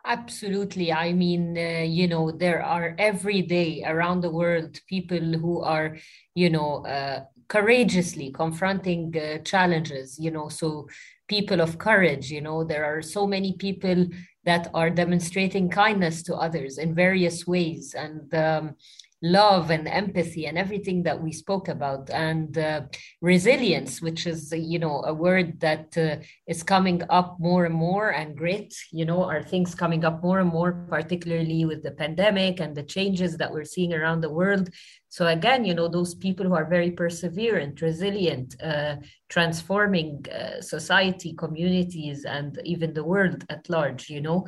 Absolutely. 0.04 0.92
I 0.92 1.12
mean, 1.12 1.58
uh, 1.58 1.82
you 1.82 2.06
know, 2.06 2.30
there 2.30 2.62
are 2.62 2.94
every 2.96 3.42
day 3.42 3.82
around 3.84 4.20
the 4.20 4.30
world 4.30 4.78
people 4.88 5.18
who 5.18 5.62
are, 5.62 5.96
you 6.34 6.48
know, 6.48 6.86
uh, 6.86 7.24
courageously 7.48 8.30
confronting 8.32 9.14
uh, 9.16 9.38
challenges, 9.38 10.18
you 10.18 10.30
know, 10.30 10.48
so 10.48 10.88
people 11.28 11.61
of 11.61 11.78
courage, 11.78 12.30
you 12.30 12.40
know, 12.40 12.64
there 12.64 12.85
are 12.85 13.02
so 13.02 13.26
many 13.26 13.54
people 13.54 14.06
that 14.44 14.70
are 14.74 14.90
demonstrating 14.90 15.68
kindness 15.68 16.22
to 16.22 16.35
others 16.35 16.78
in 16.78 16.94
various 16.94 17.46
ways. 17.46 17.94
And, 17.94 18.32
um, 18.35 18.76
love 19.22 19.70
and 19.70 19.88
empathy 19.88 20.46
and 20.46 20.59
everything 20.59 21.02
that 21.02 21.20
we 21.20 21.33
spoke 21.33 21.68
about 21.68 22.11
and 22.11 22.59
uh, 22.59 22.83
resilience 23.22 24.02
which 24.02 24.26
is 24.26 24.52
you 24.55 24.79
know 24.79 25.02
a 25.07 25.14
word 25.14 25.59
that 25.61 25.96
uh, 25.96 26.16
is 26.46 26.62
coming 26.62 27.02
up 27.09 27.37
more 27.40 27.64
and 27.64 27.74
more 27.74 28.11
and 28.11 28.37
great 28.37 28.74
you 28.92 29.07
know 29.07 29.24
are 29.24 29.42
things 29.42 29.74
coming 29.74 30.05
up 30.05 30.22
more 30.22 30.40
and 30.40 30.50
more 30.50 30.87
particularly 30.90 31.64
with 31.64 31.83
the 31.83 31.92
pandemic 31.92 32.61
and 32.61 32.76
the 32.76 32.83
changes 32.83 33.38
that 33.38 33.50
we're 33.50 33.64
seeing 33.64 33.94
around 33.94 34.20
the 34.20 34.31
world. 34.31 34.68
So 35.09 35.26
again 35.26 35.64
you 35.64 35.72
know 35.72 35.88
those 35.88 36.14
people 36.14 36.44
who 36.44 36.55
are 36.55 36.68
very 36.68 36.90
perseverant 36.90 37.81
resilient 37.81 38.55
uh, 38.62 38.96
transforming 39.31 40.26
uh, 40.29 40.61
society 40.61 41.33
communities 41.33 42.26
and 42.26 42.61
even 42.64 42.92
the 42.92 43.05
world 43.05 43.44
at 43.48 43.70
large 43.70 44.11
you 44.11 44.20
know 44.20 44.46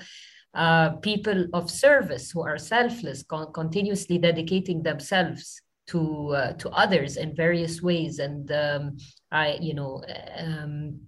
uh, 0.58 0.96
people 0.96 1.46
of 1.52 1.70
service 1.70 2.32
who 2.32 2.42
are 2.42 2.58
selfless, 2.58 3.22
con- 3.22 3.52
continuously 3.52 4.18
dedicating 4.18 4.82
themselves 4.82 5.62
to 5.86 6.30
uh, 6.34 6.52
to 6.54 6.68
others 6.70 7.16
in 7.16 7.34
various 7.34 7.80
ways. 7.80 8.18
And 8.18 8.50
um, 8.50 8.96
I, 9.30 9.56
you 9.60 9.74
know, 9.74 10.02
um, 10.36 11.00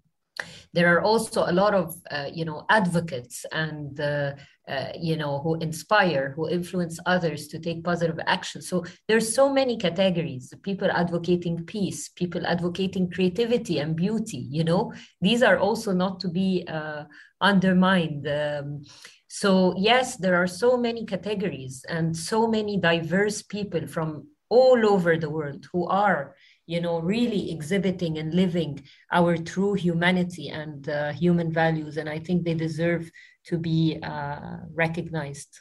there 0.73 0.95
are 0.95 1.03
also 1.03 1.45
a 1.47 1.53
lot 1.53 1.75
of 1.75 1.97
uh, 2.13 2.29
you 2.33 2.45
know 2.45 2.65
advocates 2.71 3.45
and 3.51 3.99
uh, 4.01 4.33
uh, 4.69 4.93
you 4.97 5.17
know 5.17 5.41
who 5.41 5.57
inspire 5.57 6.33
who 6.37 6.49
influence 6.49 7.01
others 7.07 7.49
to 7.49 7.59
take 7.59 7.83
positive 7.83 8.21
action. 8.27 8.63
So 8.63 8.85
there's 9.09 9.35
so 9.35 9.53
many 9.53 9.77
categories 9.77 10.55
people 10.63 10.91
advocating 10.93 11.65
peace 11.65 12.09
people 12.09 12.47
advocating 12.47 13.11
creativity 13.11 13.81
and 13.81 13.97
beauty 13.97 14.47
you 14.49 14.63
know. 14.63 14.93
These 15.21 15.43
are 15.43 15.59
also 15.59 15.93
not 15.93 16.21
to 16.21 16.29
be 16.29 16.65
uh, 16.69 17.05
undermined. 17.41 18.29
Um, 18.29 18.85
so, 19.33 19.75
yes, 19.79 20.17
there 20.17 20.35
are 20.35 20.49
so 20.49 20.77
many 20.77 21.07
categories 21.07 21.85
and 21.89 22.17
so 22.17 22.49
many 22.49 22.77
diverse 22.77 23.43
people 23.43 23.87
from 23.87 24.27
all 24.49 24.85
over 24.85 25.17
the 25.17 25.31
world 25.31 25.69
who 25.73 25.87
are, 25.87 26.35
you 26.67 26.81
know, 26.81 26.99
really 26.99 27.53
exhibiting 27.53 28.19
and 28.19 28.35
living 28.35 28.83
our 29.13 29.37
true 29.37 29.75
humanity 29.75 30.49
and 30.49 30.89
uh, 30.89 31.13
human 31.13 31.53
values. 31.53 31.97
And 31.97 32.09
I 32.09 32.19
think 32.19 32.43
they 32.43 32.55
deserve 32.55 33.09
to 33.45 33.57
be 33.57 34.01
uh, 34.03 34.57
recognized. 34.75 35.61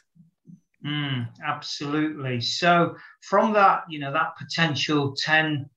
Mm, 0.84 1.28
absolutely. 1.46 2.40
So, 2.40 2.96
from 3.20 3.52
that, 3.52 3.84
you 3.88 4.00
know, 4.00 4.12
that 4.12 4.36
potential 4.36 5.14
10 5.14 5.70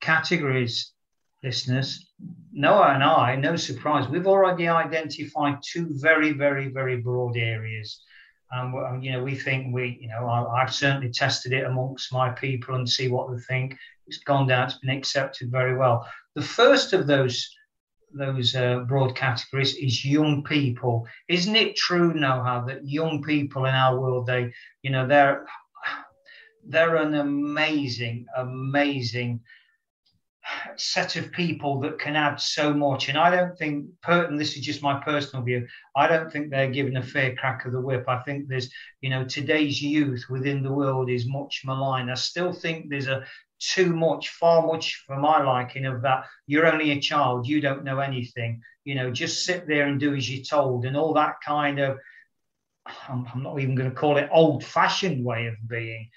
categories, 0.00 0.92
listeners, 1.42 2.06
Noha 2.56 2.94
and 2.94 3.02
I, 3.02 3.36
no 3.36 3.56
surprise, 3.56 4.08
we've 4.08 4.26
already 4.26 4.68
identified 4.68 5.58
two 5.62 5.88
very, 5.92 6.32
very, 6.32 6.68
very 6.68 6.96
broad 6.96 7.36
areas. 7.36 8.02
Um, 8.52 9.00
you 9.00 9.12
know, 9.12 9.22
we 9.22 9.36
think 9.36 9.72
we, 9.72 9.98
you 10.00 10.08
know, 10.08 10.26
I, 10.26 10.60
have 10.60 10.74
certainly 10.74 11.10
tested 11.10 11.52
it 11.52 11.64
amongst 11.64 12.12
my 12.12 12.30
people 12.30 12.74
and 12.74 12.88
see 12.88 13.08
what 13.08 13.30
they 13.30 13.40
think. 13.42 13.76
It's 14.08 14.18
gone 14.18 14.48
down, 14.48 14.66
it's 14.66 14.78
been 14.78 14.90
accepted 14.90 15.52
very 15.52 15.76
well. 15.76 16.08
The 16.34 16.42
first 16.42 16.92
of 16.92 17.06
those 17.06 17.48
those 18.12 18.56
uh, 18.56 18.80
broad 18.88 19.14
categories 19.14 19.76
is 19.76 20.04
young 20.04 20.42
people. 20.42 21.06
Isn't 21.28 21.54
it 21.54 21.76
true, 21.76 22.12
Noha, 22.12 22.66
that 22.66 22.84
young 22.84 23.22
people 23.22 23.66
in 23.66 23.74
our 23.74 24.00
world, 24.00 24.26
they, 24.26 24.52
you 24.82 24.90
know, 24.90 25.06
they're 25.06 25.46
they're 26.66 26.96
an 26.96 27.14
amazing, 27.14 28.26
amazing 28.36 29.40
set 30.76 31.16
of 31.16 31.32
people 31.32 31.80
that 31.80 31.98
can 31.98 32.16
add 32.16 32.40
so 32.40 32.72
much. 32.72 33.08
And 33.08 33.18
I 33.18 33.34
don't 33.34 33.56
think, 33.56 33.86
and 34.06 34.40
this 34.40 34.56
is 34.56 34.64
just 34.64 34.82
my 34.82 35.00
personal 35.00 35.44
view, 35.44 35.66
I 35.94 36.06
don't 36.06 36.32
think 36.32 36.50
they're 36.50 36.70
given 36.70 36.96
a 36.96 37.02
fair 37.02 37.36
crack 37.36 37.66
of 37.66 37.72
the 37.72 37.80
whip. 37.80 38.04
I 38.08 38.20
think 38.20 38.48
there's, 38.48 38.70
you 39.00 39.10
know, 39.10 39.24
today's 39.24 39.82
youth 39.82 40.24
within 40.30 40.62
the 40.62 40.72
world 40.72 41.10
is 41.10 41.28
much 41.28 41.62
maligned. 41.64 42.10
I 42.10 42.14
still 42.14 42.52
think 42.52 42.88
there's 42.88 43.08
a 43.08 43.24
too 43.58 43.94
much, 43.94 44.30
far 44.30 44.66
much 44.66 45.04
for 45.06 45.16
my 45.16 45.42
liking 45.42 45.84
of 45.84 46.02
that. 46.02 46.24
You're 46.46 46.72
only 46.72 46.92
a 46.92 47.00
child, 47.00 47.46
you 47.46 47.60
don't 47.60 47.84
know 47.84 48.00
anything. 48.00 48.62
You 48.84 48.94
know, 48.94 49.10
just 49.10 49.44
sit 49.44 49.66
there 49.66 49.86
and 49.86 50.00
do 50.00 50.14
as 50.14 50.30
you're 50.30 50.42
told, 50.42 50.86
and 50.86 50.96
all 50.96 51.12
that 51.14 51.34
kind 51.46 51.78
of. 51.78 51.98
I'm, 53.08 53.26
I'm 53.32 53.42
not 53.42 53.60
even 53.60 53.74
going 53.74 53.90
to 53.90 53.94
call 53.94 54.16
it 54.16 54.30
old-fashioned 54.32 55.22
way 55.22 55.46
of 55.46 55.54
being. 55.68 56.08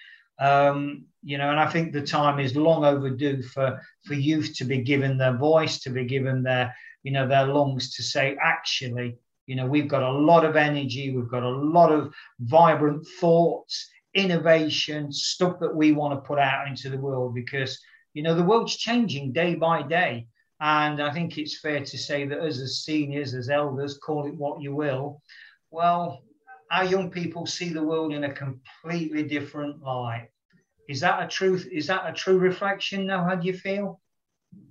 Um, 0.44 1.06
you 1.24 1.38
know, 1.38 1.50
and 1.52 1.60
I 1.60 1.70
think 1.72 1.94
the 1.94 2.02
time 2.02 2.40
is 2.40 2.56
long 2.56 2.84
overdue 2.84 3.42
for 3.44 3.80
for 4.06 4.14
youth 4.14 4.54
to 4.58 4.66
be 4.66 4.80
given 4.80 5.18
their 5.18 5.38
voice, 5.38 5.80
to 5.82 5.90
be 5.90 6.06
given 6.06 6.44
their 6.44 6.76
you 7.04 7.12
know 7.12 7.28
their 7.28 7.48
lungs 7.48 7.96
to 7.96 8.04
say, 8.04 8.38
actually, 8.42 9.18
you 9.46 9.56
know, 9.56 9.66
we've 9.66 9.88
got 9.88 10.04
a 10.04 10.12
lot 10.12 10.46
of 10.46 10.56
energy, 10.56 11.16
we've 11.16 11.32
got 11.32 11.44
a 11.44 11.50
lot 11.50 11.92
of 11.92 12.14
vibrant 12.40 13.08
thoughts 13.20 13.90
innovation, 14.14 15.12
stuff 15.12 15.60
that 15.60 15.76
we 15.76 15.92
want 15.92 16.14
to 16.14 16.28
put 16.28 16.40
out 16.40 16.68
into 16.68 16.90
the 16.90 16.98
world 16.98 17.34
because, 17.34 17.80
you 18.14 18.24
know, 18.24 18.36
the 18.36 18.44
world's 18.44 18.76
changing 18.76 19.34
day 19.34 19.56
by 19.56 19.82
day. 19.82 20.28
And 20.62 21.02
I 21.02 21.12
think 21.12 21.38
it's 21.38 21.60
fair 21.60 21.84
to 21.84 21.98
say 21.98 22.26
that 22.28 22.40
us 22.40 22.60
as 22.60 22.84
seniors, 22.84 23.34
as 23.34 23.50
elders, 23.50 23.98
call 23.98 24.28
it 24.28 24.36
what 24.36 24.62
you 24.62 24.74
will, 24.74 25.22
well, 25.72 26.22
our 26.72 26.86
young 26.86 27.10
people 27.10 27.46
see 27.46 27.70
the 27.70 27.84
world 27.84 28.14
in 28.14 28.24
a 28.24 28.34
completely 28.34 29.24
different 29.24 29.82
light. 29.82 30.30
Is 30.94 31.00
that 31.00 31.24
a 31.24 31.28
truth? 31.28 31.68
Is 31.72 31.88
that 31.88 32.08
a 32.08 32.14
true 32.14 32.38
reflection 32.38 33.08
now? 33.08 33.26
How 33.26 33.34
do 33.34 33.48
you 33.48 33.58
feel? 33.58 34.00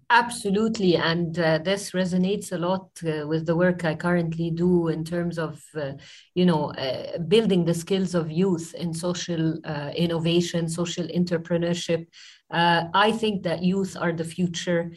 Absolutely, 0.09 0.95
and 0.95 1.37
uh, 1.37 1.59
this 1.59 1.91
resonates 1.91 2.53
a 2.53 2.59
lot 2.59 2.87
uh, 3.05 3.27
with 3.27 3.45
the 3.45 3.57
work 3.57 3.85
I 3.85 3.97
currently 3.97 4.53
do 4.53 4.87
in 4.87 5.05
terms 5.05 5.37
of, 5.37 5.61
uh, 5.75 5.95
you 6.37 6.47
know, 6.47 6.71
uh, 6.75 7.19
building 7.19 7.65
the 7.65 7.75
skills 7.75 8.15
of 8.15 8.31
youth 8.31 8.73
in 8.75 8.95
social 8.95 9.59
uh, 9.65 9.91
innovation, 9.97 10.69
social 10.69 11.09
entrepreneurship. 11.09 12.07
Uh, 12.53 12.85
I 12.95 13.11
think 13.11 13.43
that 13.43 13.65
youth 13.65 13.97
are 13.99 14.13
the 14.13 14.31
future. 14.37 14.93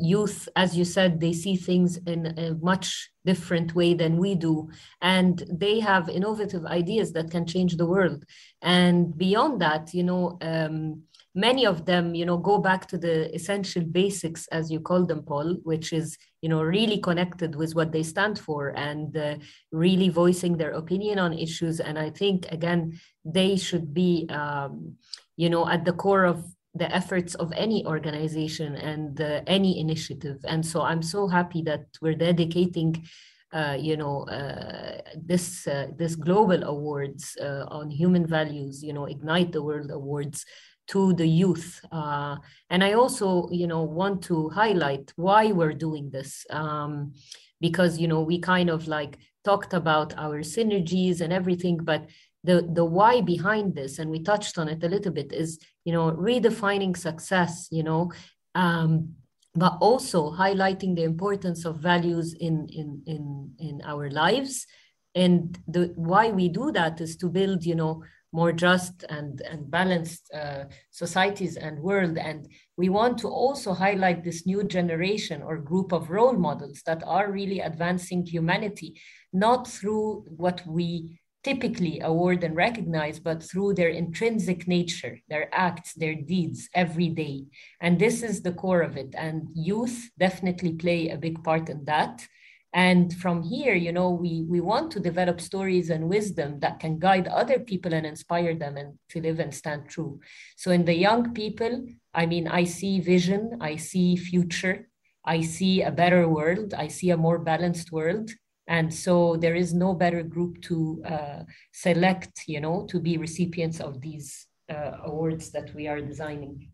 Youth, 0.00 0.48
as 0.56 0.76
you 0.76 0.84
said, 0.84 1.20
they 1.20 1.32
see 1.32 1.56
things 1.56 1.98
in 2.06 2.26
a 2.38 2.54
much 2.62 3.10
different 3.24 3.74
way 3.74 3.94
than 3.94 4.16
we 4.16 4.34
do, 4.34 4.70
and 5.02 5.42
they 5.50 5.80
have 5.80 6.08
innovative 6.08 6.64
ideas 6.66 7.12
that 7.12 7.30
can 7.30 7.46
change 7.46 7.76
the 7.76 7.86
world. 7.86 8.24
And 8.62 9.16
beyond 9.16 9.60
that, 9.60 9.94
you 9.94 10.04
know. 10.04 10.38
Um, 10.40 11.02
many 11.34 11.64
of 11.66 11.84
them 11.84 12.14
you 12.14 12.26
know 12.26 12.36
go 12.36 12.58
back 12.58 12.88
to 12.88 12.98
the 12.98 13.32
essential 13.34 13.84
basics 13.84 14.48
as 14.48 14.70
you 14.72 14.80
call 14.80 15.06
them 15.06 15.22
paul 15.22 15.56
which 15.62 15.92
is 15.92 16.18
you 16.42 16.48
know 16.48 16.62
really 16.62 16.98
connected 16.98 17.54
with 17.54 17.74
what 17.74 17.92
they 17.92 18.02
stand 18.02 18.38
for 18.38 18.68
and 18.76 19.16
uh, 19.16 19.36
really 19.70 20.08
voicing 20.08 20.56
their 20.56 20.72
opinion 20.72 21.18
on 21.18 21.32
issues 21.32 21.80
and 21.80 21.98
i 21.98 22.10
think 22.10 22.46
again 22.50 22.98
they 23.24 23.56
should 23.56 23.92
be 23.92 24.26
um, 24.30 24.96
you 25.36 25.48
know 25.48 25.68
at 25.68 25.84
the 25.84 25.92
core 25.92 26.24
of 26.24 26.44
the 26.78 26.94
efforts 26.94 27.34
of 27.36 27.52
any 27.56 27.84
organization 27.86 28.74
and 28.76 29.20
uh, 29.20 29.40
any 29.46 29.78
initiative 29.78 30.38
and 30.44 30.64
so 30.64 30.82
i'm 30.82 31.02
so 31.02 31.26
happy 31.26 31.62
that 31.62 31.86
we're 32.00 32.14
dedicating 32.14 33.04
uh, 33.52 33.76
you 33.78 33.96
know 33.96 34.24
uh, 34.24 35.00
this 35.16 35.66
uh, 35.66 35.86
this 35.96 36.14
global 36.14 36.62
awards 36.64 37.36
uh, 37.40 37.64
on 37.68 37.90
human 37.90 38.26
values 38.26 38.82
you 38.82 38.92
know 38.92 39.06
ignite 39.06 39.52
the 39.52 39.62
world 39.62 39.90
awards 39.90 40.44
to 40.88 41.12
the 41.12 41.26
youth. 41.26 41.80
Uh, 41.92 42.36
and 42.70 42.82
I 42.82 42.94
also, 42.94 43.48
you 43.50 43.66
know, 43.66 43.82
want 43.82 44.22
to 44.24 44.48
highlight 44.48 45.12
why 45.16 45.52
we're 45.52 45.74
doing 45.74 46.10
this. 46.10 46.44
Um, 46.50 47.12
because, 47.60 47.98
you 47.98 48.08
know, 48.08 48.22
we 48.22 48.38
kind 48.38 48.70
of 48.70 48.88
like 48.88 49.18
talked 49.44 49.74
about 49.74 50.16
our 50.16 50.40
synergies 50.40 51.20
and 51.20 51.32
everything, 51.32 51.76
but 51.76 52.06
the, 52.48 52.66
the 52.78 52.84
why 52.84 53.20
behind 53.20 53.74
this, 53.74 53.98
and 53.98 54.10
we 54.10 54.20
touched 54.22 54.56
on 54.56 54.68
it 54.68 54.82
a 54.82 54.88
little 54.88 55.12
bit, 55.12 55.32
is, 55.32 55.50
you 55.84 55.92
know, 55.92 56.06
redefining 56.12 56.96
success, 56.96 57.68
you 57.70 57.82
know, 57.82 58.10
um, 58.54 59.14
but 59.54 59.76
also 59.80 60.30
highlighting 60.32 60.96
the 60.96 61.04
importance 61.12 61.66
of 61.66 61.80
values 61.92 62.32
in, 62.32 62.66
in, 62.80 63.02
in, 63.06 63.52
in 63.58 63.82
our 63.84 64.10
lives. 64.10 64.66
And 65.14 65.58
the 65.74 65.92
why 65.96 66.30
we 66.30 66.48
do 66.48 66.72
that 66.72 67.00
is 67.02 67.16
to 67.18 67.28
build, 67.28 67.64
you 67.64 67.74
know, 67.74 68.02
more 68.32 68.52
just 68.52 69.04
and, 69.08 69.42
and 69.42 69.70
balanced 69.70 70.24
uh, 70.32 70.64
societies 70.90 71.56
and 71.56 71.78
world. 71.78 72.16
And 72.16 72.48
we 72.76 72.88
want 72.88 73.18
to 73.18 73.28
also 73.28 73.74
highlight 73.74 74.24
this 74.24 74.46
new 74.46 74.64
generation 74.64 75.42
or 75.42 75.58
group 75.58 75.92
of 75.92 76.10
role 76.10 76.38
models 76.48 76.82
that 76.86 77.02
are 77.06 77.30
really 77.30 77.60
advancing 77.60 78.24
humanity, 78.24 79.00
not 79.32 79.68
through 79.68 80.24
what 80.28 80.62
we 80.66 81.20
typically 81.44 82.00
award 82.00 82.44
and 82.44 82.56
recognize, 82.56 83.18
but 83.18 83.42
through 83.42 83.74
their 83.74 83.88
intrinsic 83.88 84.66
nature, 84.66 85.18
their 85.28 85.48
acts, 85.52 85.94
their 85.94 86.14
deeds 86.14 86.68
every 86.74 87.08
day. 87.08 87.46
And 87.80 87.98
this 87.98 88.22
is 88.22 88.42
the 88.42 88.52
core 88.52 88.82
of 88.82 88.96
it. 88.96 89.14
And 89.16 89.48
youth 89.54 90.10
definitely 90.18 90.72
play 90.72 91.08
a 91.08 91.16
big 91.16 91.42
part 91.44 91.68
in 91.68 91.84
that 91.84 92.26
and 92.74 93.14
from 93.14 93.42
here 93.42 93.74
you 93.74 93.92
know 93.92 94.10
we 94.10 94.44
we 94.46 94.60
want 94.60 94.90
to 94.90 95.00
develop 95.00 95.40
stories 95.40 95.88
and 95.88 96.08
wisdom 96.08 96.60
that 96.60 96.78
can 96.78 96.98
guide 96.98 97.26
other 97.28 97.58
people 97.58 97.94
and 97.94 98.04
inspire 98.04 98.54
them 98.54 98.76
and 98.76 98.98
to 99.08 99.20
live 99.20 99.40
and 99.40 99.54
stand 99.54 99.88
true 99.88 100.20
so 100.56 100.70
in 100.70 100.84
the 100.84 100.94
young 100.94 101.32
people 101.32 101.86
i 102.12 102.26
mean 102.26 102.46
i 102.46 102.64
see 102.64 103.00
vision 103.00 103.56
i 103.60 103.74
see 103.74 104.16
future 104.16 104.86
i 105.24 105.40
see 105.40 105.80
a 105.80 105.90
better 105.90 106.28
world 106.28 106.74
i 106.74 106.88
see 106.88 107.10
a 107.10 107.16
more 107.16 107.38
balanced 107.38 107.90
world 107.90 108.30
and 108.68 108.92
so 108.92 109.36
there 109.36 109.54
is 109.54 109.74
no 109.74 109.92
better 109.94 110.22
group 110.22 110.60
to 110.62 111.02
uh, 111.04 111.42
select 111.72 112.42
you 112.46 112.60
know 112.60 112.86
to 112.86 113.00
be 113.00 113.16
recipients 113.16 113.80
of 113.80 114.00
these 114.00 114.46
uh, 114.70 114.92
awards 115.04 115.50
that 115.50 115.74
we 115.74 115.88
are 115.88 116.00
designing 116.00 116.68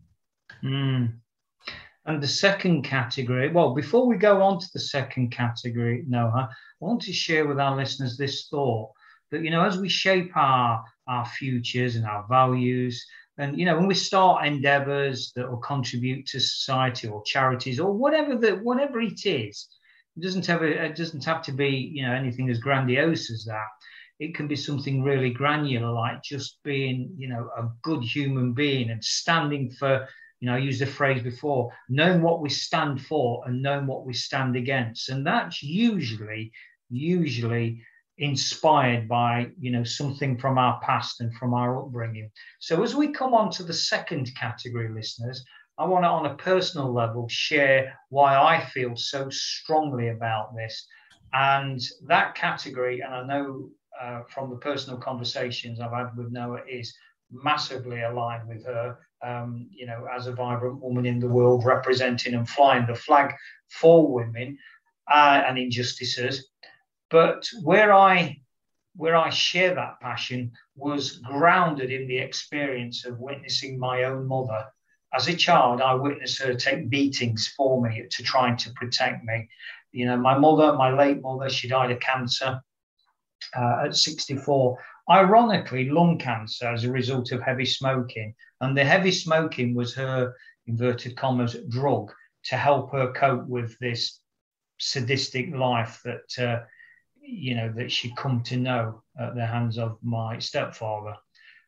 mm. 0.63 1.11
And 2.07 2.21
the 2.21 2.27
second 2.27 2.83
category, 2.83 3.49
well, 3.51 3.73
before 3.73 4.05
we 4.05 4.17
go 4.17 4.41
on 4.43 4.59
to 4.59 4.67
the 4.73 4.79
second 4.79 5.31
category, 5.31 6.05
Noha, 6.07 6.47
I 6.47 6.49
want 6.79 7.01
to 7.03 7.13
share 7.13 7.47
with 7.47 7.59
our 7.59 7.75
listeners 7.75 8.15
this 8.15 8.47
thought 8.47 8.91
that, 9.31 9.41
you 9.41 9.49
know, 9.49 9.65
as 9.65 9.79
we 9.79 9.89
shape 9.89 10.31
our, 10.37 10.83
our 11.07 11.25
futures 11.25 11.95
and 11.95 12.05
our 12.05 12.25
values, 12.29 13.03
and, 13.39 13.57
you 13.59 13.65
know, 13.65 13.75
when 13.75 13.87
we 13.87 13.95
start 13.95 14.45
endeavors 14.45 15.33
that 15.35 15.49
will 15.49 15.57
contribute 15.57 16.27
to 16.27 16.39
society 16.39 17.07
or 17.07 17.23
charities 17.23 17.79
or 17.79 17.91
whatever 17.91 18.35
the, 18.35 18.57
whatever 18.57 19.01
it 19.01 19.25
is, 19.25 19.67
it 20.17 20.21
doesn't 20.21 20.45
have 20.45 20.61
a, 20.61 20.85
it 20.85 20.95
doesn't 20.95 21.25
have 21.25 21.41
to 21.43 21.51
be, 21.51 21.91
you 21.93 22.05
know, 22.05 22.13
anything 22.13 22.49
as 22.49 22.59
grandiose 22.59 23.31
as 23.31 23.45
that. 23.45 23.67
It 24.19 24.33
can 24.33 24.47
be 24.47 24.55
something 24.55 25.03
really 25.03 25.29
granular, 25.29 25.91
like 25.91 26.23
just 26.23 26.59
being, 26.63 27.13
you 27.17 27.27
know, 27.27 27.49
a 27.57 27.69
good 27.81 28.03
human 28.03 28.53
being 28.53 28.89
and 28.89 29.03
standing 29.03 29.71
for 29.71 30.07
you 30.39 30.51
know, 30.51 30.55
I 30.55 30.59
used 30.59 30.81
the 30.81 30.85
phrase 30.85 31.23
before, 31.23 31.71
knowing 31.89 32.21
what 32.21 32.41
we 32.41 32.49
stand 32.49 33.01
for 33.01 33.43
and 33.47 33.61
knowing 33.61 33.87
what 33.87 34.05
we 34.05 34.13
stand 34.13 34.55
against. 34.55 35.09
And 35.09 35.25
that's 35.25 35.63
usually, 35.63 36.51
usually 36.89 37.81
inspired 38.17 39.07
by, 39.07 39.47
you 39.59 39.71
know, 39.71 39.83
something 39.83 40.37
from 40.37 40.57
our 40.57 40.79
past 40.81 41.21
and 41.21 41.33
from 41.35 41.53
our 41.53 41.79
upbringing. 41.79 42.29
So 42.59 42.83
as 42.83 42.95
we 42.95 43.11
come 43.11 43.33
on 43.33 43.49
to 43.51 43.63
the 43.63 43.73
second 43.73 44.29
category, 44.35 44.89
listeners, 44.89 45.43
I 45.77 45.85
want 45.85 46.03
to, 46.03 46.09
on 46.09 46.25
a 46.25 46.35
personal 46.35 46.93
level, 46.93 47.27
share 47.27 47.99
why 48.09 48.37
I 48.37 48.63
feel 48.65 48.95
so 48.95 49.29
strongly 49.29 50.09
about 50.09 50.55
this. 50.55 50.87
And 51.33 51.81
that 52.07 52.35
category, 52.35 53.01
and 53.01 53.13
I 53.13 53.25
know 53.25 53.69
uh, 54.01 54.21
from 54.29 54.49
the 54.49 54.57
personal 54.57 54.99
conversations 54.99 55.79
I've 55.79 55.91
had 55.91 56.15
with 56.15 56.33
Noha, 56.33 56.61
is 56.67 56.95
massively 57.31 58.01
aligned 58.03 58.47
with 58.47 58.65
her 58.65 58.97
um, 59.25 59.67
you 59.71 59.85
know, 59.85 60.07
as 60.13 60.27
a 60.27 60.33
vibrant 60.33 60.81
woman 60.81 61.05
in 61.05 61.19
the 61.19 61.27
world, 61.27 61.65
representing 61.65 62.35
and 62.35 62.47
flying 62.47 62.85
the 62.85 62.95
flag 62.95 63.33
for 63.69 64.11
women 64.11 64.57
uh, 65.11 65.43
and 65.47 65.57
injustices. 65.57 66.49
But 67.09 67.47
where 67.63 67.93
I 67.93 68.41
where 68.97 69.15
I 69.17 69.29
share 69.29 69.75
that 69.75 69.99
passion 69.99 70.53
was 70.77 71.17
grounded 71.17 71.91
in 71.91 72.07
the 72.07 72.17
experience 72.17 73.05
of 73.05 73.19
witnessing 73.19 73.77
my 73.77 74.03
own 74.03 74.25
mother. 74.25 74.65
As 75.15 75.27
a 75.27 75.35
child, 75.35 75.81
I 75.81 75.93
witnessed 75.93 76.39
her 76.41 76.53
take 76.53 76.89
beatings 76.89 77.47
for 77.55 77.81
me 77.81 78.05
to 78.09 78.23
trying 78.23 78.57
to 78.57 78.71
protect 78.73 79.23
me. 79.23 79.47
You 79.91 80.07
know, 80.07 80.17
my 80.17 80.37
mother, 80.37 80.73
my 80.73 80.91
late 80.91 81.21
mother, 81.21 81.49
she 81.49 81.69
died 81.69 81.91
of 81.91 82.01
cancer 82.01 82.59
uh, 83.55 83.83
at 83.85 83.95
64 83.95 84.77
ironically, 85.09 85.89
lung 85.89 86.17
cancer 86.17 86.67
as 86.67 86.83
a 86.83 86.91
result 86.91 87.31
of 87.31 87.41
heavy 87.41 87.65
smoking. 87.65 88.33
And 88.61 88.77
the 88.77 88.83
heavy 88.83 89.11
smoking 89.11 89.75
was 89.75 89.93
her, 89.95 90.33
inverted 90.67 91.15
commas, 91.15 91.55
drug 91.69 92.11
to 92.45 92.57
help 92.57 92.91
her 92.91 93.13
cope 93.13 93.47
with 93.47 93.77
this 93.79 94.19
sadistic 94.79 95.53
life 95.53 96.01
that, 96.03 96.43
uh, 96.45 96.63
you 97.21 97.55
know, 97.55 97.71
that 97.75 97.91
she'd 97.91 98.15
come 98.15 98.43
to 98.43 98.57
know 98.57 99.03
at 99.19 99.35
the 99.35 99.45
hands 99.45 99.77
of 99.77 99.97
my 100.03 100.39
stepfather. 100.39 101.15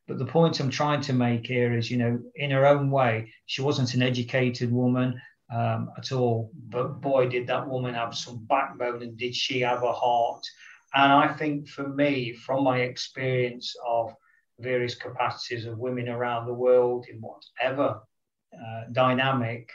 But 0.07 0.19
the 0.19 0.25
point 0.25 0.59
I'm 0.59 0.69
trying 0.69 1.01
to 1.01 1.13
make 1.13 1.45
here 1.45 1.77
is, 1.77 1.91
you 1.91 1.97
know, 1.97 2.19
in 2.35 2.51
her 2.51 2.65
own 2.65 2.89
way, 2.89 3.33
she 3.45 3.61
wasn't 3.61 3.93
an 3.93 4.01
educated 4.01 4.71
woman 4.71 5.19
um, 5.53 5.89
at 5.97 6.11
all. 6.11 6.51
But 6.69 7.01
boy, 7.01 7.27
did 7.27 7.47
that 7.47 7.67
woman 7.67 7.93
have 7.93 8.15
some 8.15 8.45
backbone 8.45 9.01
and 9.01 9.17
did 9.17 9.35
she 9.35 9.61
have 9.61 9.83
a 9.83 9.91
heart 9.91 10.45
and 10.93 11.11
I 11.11 11.27
think 11.33 11.67
for 11.67 11.87
me, 11.87 12.33
from 12.33 12.63
my 12.63 12.79
experience 12.79 13.75
of 13.85 14.13
various 14.59 14.95
capacities 14.95 15.65
of 15.65 15.77
women 15.77 16.07
around 16.07 16.45
the 16.45 16.53
world 16.53 17.05
in 17.09 17.21
whatever 17.21 18.01
uh, 18.53 18.83
dynamic, 18.91 19.69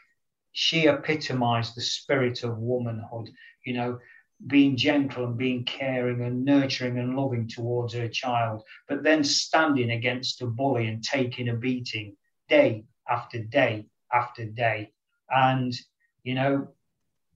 she 0.53 0.87
epitomized 0.87 1.77
the 1.77 1.83
spirit 1.83 2.43
of 2.43 2.59
womanhood, 2.59 3.31
you 3.65 3.75
know, 3.75 3.99
being 4.47 4.77
gentle 4.77 5.25
and 5.25 5.37
being 5.37 5.65
caring 5.65 6.23
and 6.23 6.45
nurturing 6.45 6.99
and 6.99 7.17
loving 7.17 7.49
towards 7.49 7.95
her 7.95 8.09
child, 8.09 8.63
but 8.89 9.03
then 9.03 9.23
standing 9.23 9.93
against 9.93 10.43
a 10.43 10.47
bully 10.47 10.89
and 10.89 11.03
taking 11.03 11.49
a 11.49 11.55
beating 11.55 12.17
day 12.49 12.85
after 13.09 13.39
day 13.39 13.87
after 14.13 14.45
day. 14.45 14.91
And, 15.31 15.73
you 16.25 16.35
know, 16.35 16.69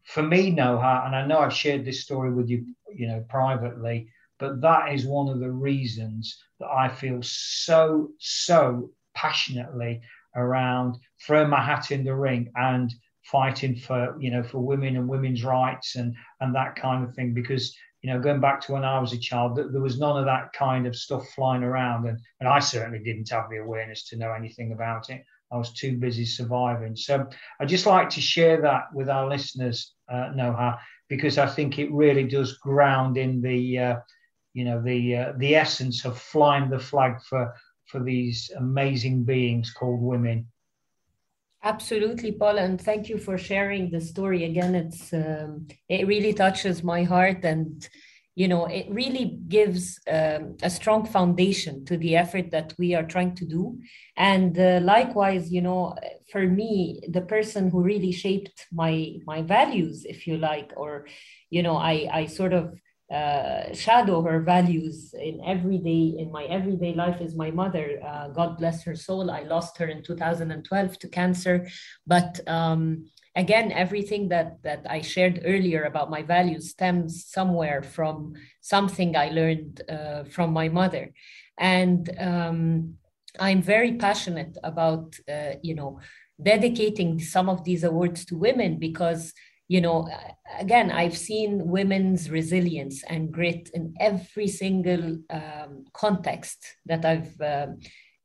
for 0.04 0.22
me, 0.22 0.52
Noha, 0.52 1.06
and 1.06 1.14
I 1.14 1.26
know 1.26 1.40
I've 1.40 1.52
shared 1.52 1.84
this 1.84 2.02
story 2.02 2.32
with 2.32 2.48
you, 2.48 2.66
you 2.94 3.08
know, 3.08 3.24
privately. 3.28 4.08
But 4.38 4.60
that 4.60 4.92
is 4.92 5.06
one 5.06 5.28
of 5.28 5.40
the 5.40 5.50
reasons 5.50 6.38
that 6.60 6.68
I 6.68 6.88
feel 6.88 7.20
so, 7.22 8.10
so 8.18 8.90
passionately 9.14 10.02
around 10.34 10.98
throwing 11.26 11.48
my 11.48 11.62
hat 11.62 11.90
in 11.90 12.04
the 12.04 12.14
ring 12.14 12.52
and 12.54 12.92
fighting 13.30 13.74
for 13.74 14.16
you 14.20 14.30
know 14.30 14.42
for 14.42 14.58
women 14.58 14.96
and 14.96 15.08
women's 15.08 15.44
rights 15.44 15.96
and 15.96 16.14
and 16.40 16.54
that 16.54 16.76
kind 16.76 17.04
of 17.04 17.14
thing 17.14 17.34
because 17.34 17.76
you 18.02 18.12
know 18.12 18.20
going 18.20 18.40
back 18.40 18.60
to 18.60 18.72
when 18.72 18.84
I 18.84 19.00
was 19.00 19.12
a 19.12 19.18
child 19.18 19.56
there 19.56 19.80
was 19.80 19.98
none 19.98 20.16
of 20.16 20.26
that 20.26 20.52
kind 20.52 20.86
of 20.86 20.94
stuff 20.94 21.28
flying 21.34 21.62
around 21.62 22.06
and 22.06 22.18
and 22.40 22.48
I 22.48 22.60
certainly 22.60 23.00
didn't 23.00 23.30
have 23.30 23.50
the 23.50 23.58
awareness 23.58 24.08
to 24.08 24.16
know 24.16 24.32
anything 24.32 24.72
about 24.72 25.10
it. 25.10 25.24
I 25.52 25.56
was 25.56 25.72
too 25.72 25.96
busy 25.96 26.24
surviving. 26.24 26.96
So 26.96 27.26
I 27.60 27.66
just 27.66 27.86
like 27.86 28.10
to 28.10 28.20
share 28.20 28.60
that 28.62 28.92
with 28.92 29.08
our 29.08 29.28
listeners 29.28 29.92
uh, 30.08 30.32
Noha 30.34 30.78
because 31.08 31.38
I 31.38 31.46
think 31.46 31.78
it 31.78 31.92
really 31.92 32.24
does 32.24 32.58
ground 32.58 33.16
in 33.16 33.40
the 33.40 33.78
uh, 33.78 33.96
you 34.54 34.64
know 34.64 34.80
the 34.80 35.16
uh, 35.16 35.32
the 35.36 35.56
essence 35.56 36.04
of 36.04 36.18
flying 36.18 36.70
the 36.70 36.78
flag 36.78 37.20
for 37.28 37.52
for 37.86 38.02
these 38.02 38.50
amazing 38.56 39.24
beings 39.24 39.72
called 39.72 40.00
women 40.00 40.46
Absolutely, 41.66 42.30
Paul, 42.30 42.58
and 42.58 42.80
thank 42.80 43.08
you 43.08 43.18
for 43.18 43.36
sharing 43.36 43.90
the 43.90 44.00
story. 44.00 44.44
Again, 44.44 44.76
it's 44.76 45.12
um, 45.12 45.66
it 45.88 46.06
really 46.06 46.32
touches 46.32 46.84
my 46.84 47.02
heart, 47.02 47.44
and 47.44 47.88
you 48.36 48.46
know, 48.46 48.66
it 48.66 48.86
really 48.88 49.40
gives 49.48 49.98
um, 50.08 50.56
a 50.62 50.70
strong 50.70 51.04
foundation 51.06 51.84
to 51.86 51.96
the 51.96 52.14
effort 52.16 52.52
that 52.52 52.72
we 52.78 52.94
are 52.94 53.02
trying 53.02 53.34
to 53.34 53.44
do. 53.46 53.80
And 54.16 54.56
uh, 54.56 54.78
likewise, 54.80 55.50
you 55.50 55.60
know, 55.60 55.96
for 56.30 56.46
me, 56.46 57.00
the 57.08 57.22
person 57.22 57.70
who 57.70 57.82
really 57.82 58.12
shaped 58.12 58.66
my 58.72 59.16
my 59.26 59.42
values, 59.42 60.04
if 60.04 60.26
you 60.28 60.38
like, 60.38 60.72
or 60.76 61.06
you 61.50 61.64
know, 61.64 61.76
I 61.76 62.08
I 62.12 62.26
sort 62.26 62.52
of 62.52 62.78
uh, 63.12 63.72
shadow 63.72 64.20
her 64.22 64.40
values 64.40 65.14
in 65.14 65.40
everyday 65.46 66.16
in 66.18 66.30
my 66.32 66.44
everyday 66.44 66.92
life 66.92 67.20
is 67.20 67.36
my 67.36 67.50
mother. 67.50 68.00
Uh, 68.04 68.28
god 68.28 68.58
bless 68.58 68.82
her 68.82 68.96
soul. 68.96 69.30
I 69.30 69.42
lost 69.42 69.78
her 69.78 69.86
in 69.86 70.02
2012 70.02 70.98
to 70.98 71.08
cancer. 71.08 71.68
But 72.06 72.40
um, 72.48 73.06
again 73.36 73.70
everything 73.70 74.28
that 74.30 74.60
that 74.62 74.84
i 74.88 75.00
shared 75.00 75.42
earlier 75.44 75.84
about 75.84 76.10
my 76.10 76.22
values 76.22 76.70
stems 76.70 77.26
somewhere 77.26 77.82
from 77.82 78.32
something 78.60 79.14
i 79.14 79.28
learned 79.28 79.82
uh, 79.88 80.24
from 80.24 80.52
my 80.52 80.68
mother. 80.68 81.12
And 81.58 82.10
um, 82.18 82.94
i'm 83.38 83.62
very 83.62 83.92
passionate 83.92 84.56
about 84.64 85.14
uh, 85.28 85.54
you 85.62 85.74
know 85.74 86.00
dedicating 86.42 87.18
some 87.20 87.48
of 87.48 87.64
these 87.64 87.84
awards 87.84 88.24
to 88.26 88.36
women 88.36 88.78
because 88.78 89.32
you 89.68 89.80
know 89.80 90.08
again 90.58 90.90
i've 90.90 91.16
seen 91.16 91.66
women's 91.66 92.30
resilience 92.30 93.02
and 93.04 93.32
grit 93.32 93.68
in 93.74 93.94
every 94.00 94.46
single 94.46 95.18
um, 95.30 95.84
context 95.92 96.76
that 96.86 97.04
i've 97.04 97.40
uh, 97.40 97.66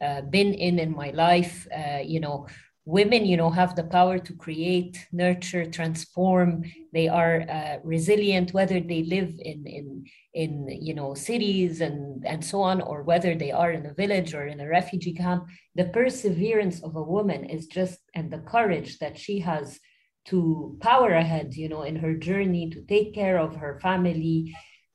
uh, 0.01 0.21
been 0.21 0.54
in 0.54 0.80
in 0.80 0.91
my 0.91 1.12
life. 1.12 1.67
Uh, 1.71 1.99
you 2.04 2.19
know 2.19 2.47
women 2.86 3.23
you 3.23 3.38
know 3.38 3.51
have 3.51 3.75
the 3.75 3.84
power 3.84 4.17
to 4.17 4.34
create 4.34 5.08
nurture 5.12 5.63
transform. 5.63 6.63
They 6.91 7.08
are 7.08 7.45
uh, 7.47 7.77
resilient 7.84 8.51
whether 8.51 8.80
they 8.80 9.04
live 9.04 9.32
in 9.38 9.67
in 9.67 10.06
in 10.34 10.67
you 10.82 10.95
know 10.95 11.13
cities 11.13 11.82
and 11.82 12.25
and 12.25 12.43
so 12.43 12.62
on 12.62 12.82
or 12.82 13.04
whether 13.04 13.36
they 13.36 13.51
are 13.51 13.71
in 13.71 13.86
a 13.86 13.93
village 13.93 14.34
or 14.34 14.47
in 14.47 14.60
a 14.60 14.67
refugee 14.67 15.13
camp. 15.13 15.45
The 15.75 15.86
perseverance 15.86 16.82
of 16.82 16.95
a 16.95 17.04
woman 17.04 17.45
is 17.45 17.67
just 17.67 17.99
and 18.15 18.32
the 18.32 18.39
courage 18.39 18.97
that 18.97 19.19
she 19.19 19.38
has 19.41 19.80
to 20.26 20.78
power 20.82 21.14
ahead 21.14 21.54
you 21.56 21.68
know 21.68 21.84
in 21.84 21.96
her 21.96 22.14
journey 22.14 22.70
to 22.70 22.82
take 22.84 23.14
care 23.14 23.40
of 23.40 23.56
her 23.56 23.80
family 23.82 24.54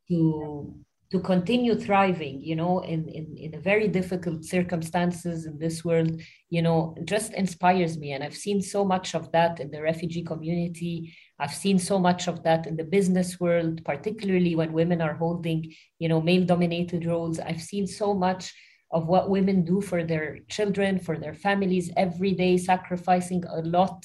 to 0.09 0.75
to 1.11 1.21
continue 1.21 1.77
thriving 1.77 2.41
you 2.43 2.57
know 2.57 2.81
in 2.81 3.09
in, 3.09 3.37
in 3.37 3.55
a 3.55 3.61
very 3.61 3.89
difficult 3.89 4.45
circumstances 4.45 5.47
in 5.47 5.59
this 5.59 5.85
world 5.85 6.21
you 6.51 6.63
know 6.63 6.97
just 7.05 7.33
inspires 7.33 7.97
me. 7.97 8.13
And 8.13 8.25
i've 8.25 8.37
seen 8.37 8.61
so 8.61 8.85
much 8.85 9.15
of 9.15 9.31
that 9.33 9.61
in 9.61 9.71
the 9.71 9.83
refugee 9.83 10.23
community. 10.23 11.15
I've 11.39 11.55
seen 11.55 11.79
so 11.79 11.99
much 11.99 12.29
of 12.29 12.43
that 12.45 12.67
in 12.67 12.77
the 12.77 12.85
business 12.85 13.39
world 13.39 13.85
particularly 13.85 14.57
when 14.57 14.73
women 14.73 15.01
are 15.01 15.15
holding 15.15 15.73
you 15.99 16.09
know 16.09 16.21
male 16.21 16.45
dominated 16.45 17.05
roles. 17.07 17.39
I've 17.39 17.63
seen 17.63 17.87
so 17.87 18.15
much 18.15 18.53
of 18.91 19.07
what 19.07 19.31
women 19.31 19.65
do 19.65 19.81
for 19.81 20.05
their 20.05 20.39
children 20.49 20.99
for 20.99 21.19
their 21.19 21.35
families 21.35 21.91
every 21.97 22.33
day 22.33 22.57
sacrificing 22.57 23.43
a 23.45 23.61
lot 23.63 24.05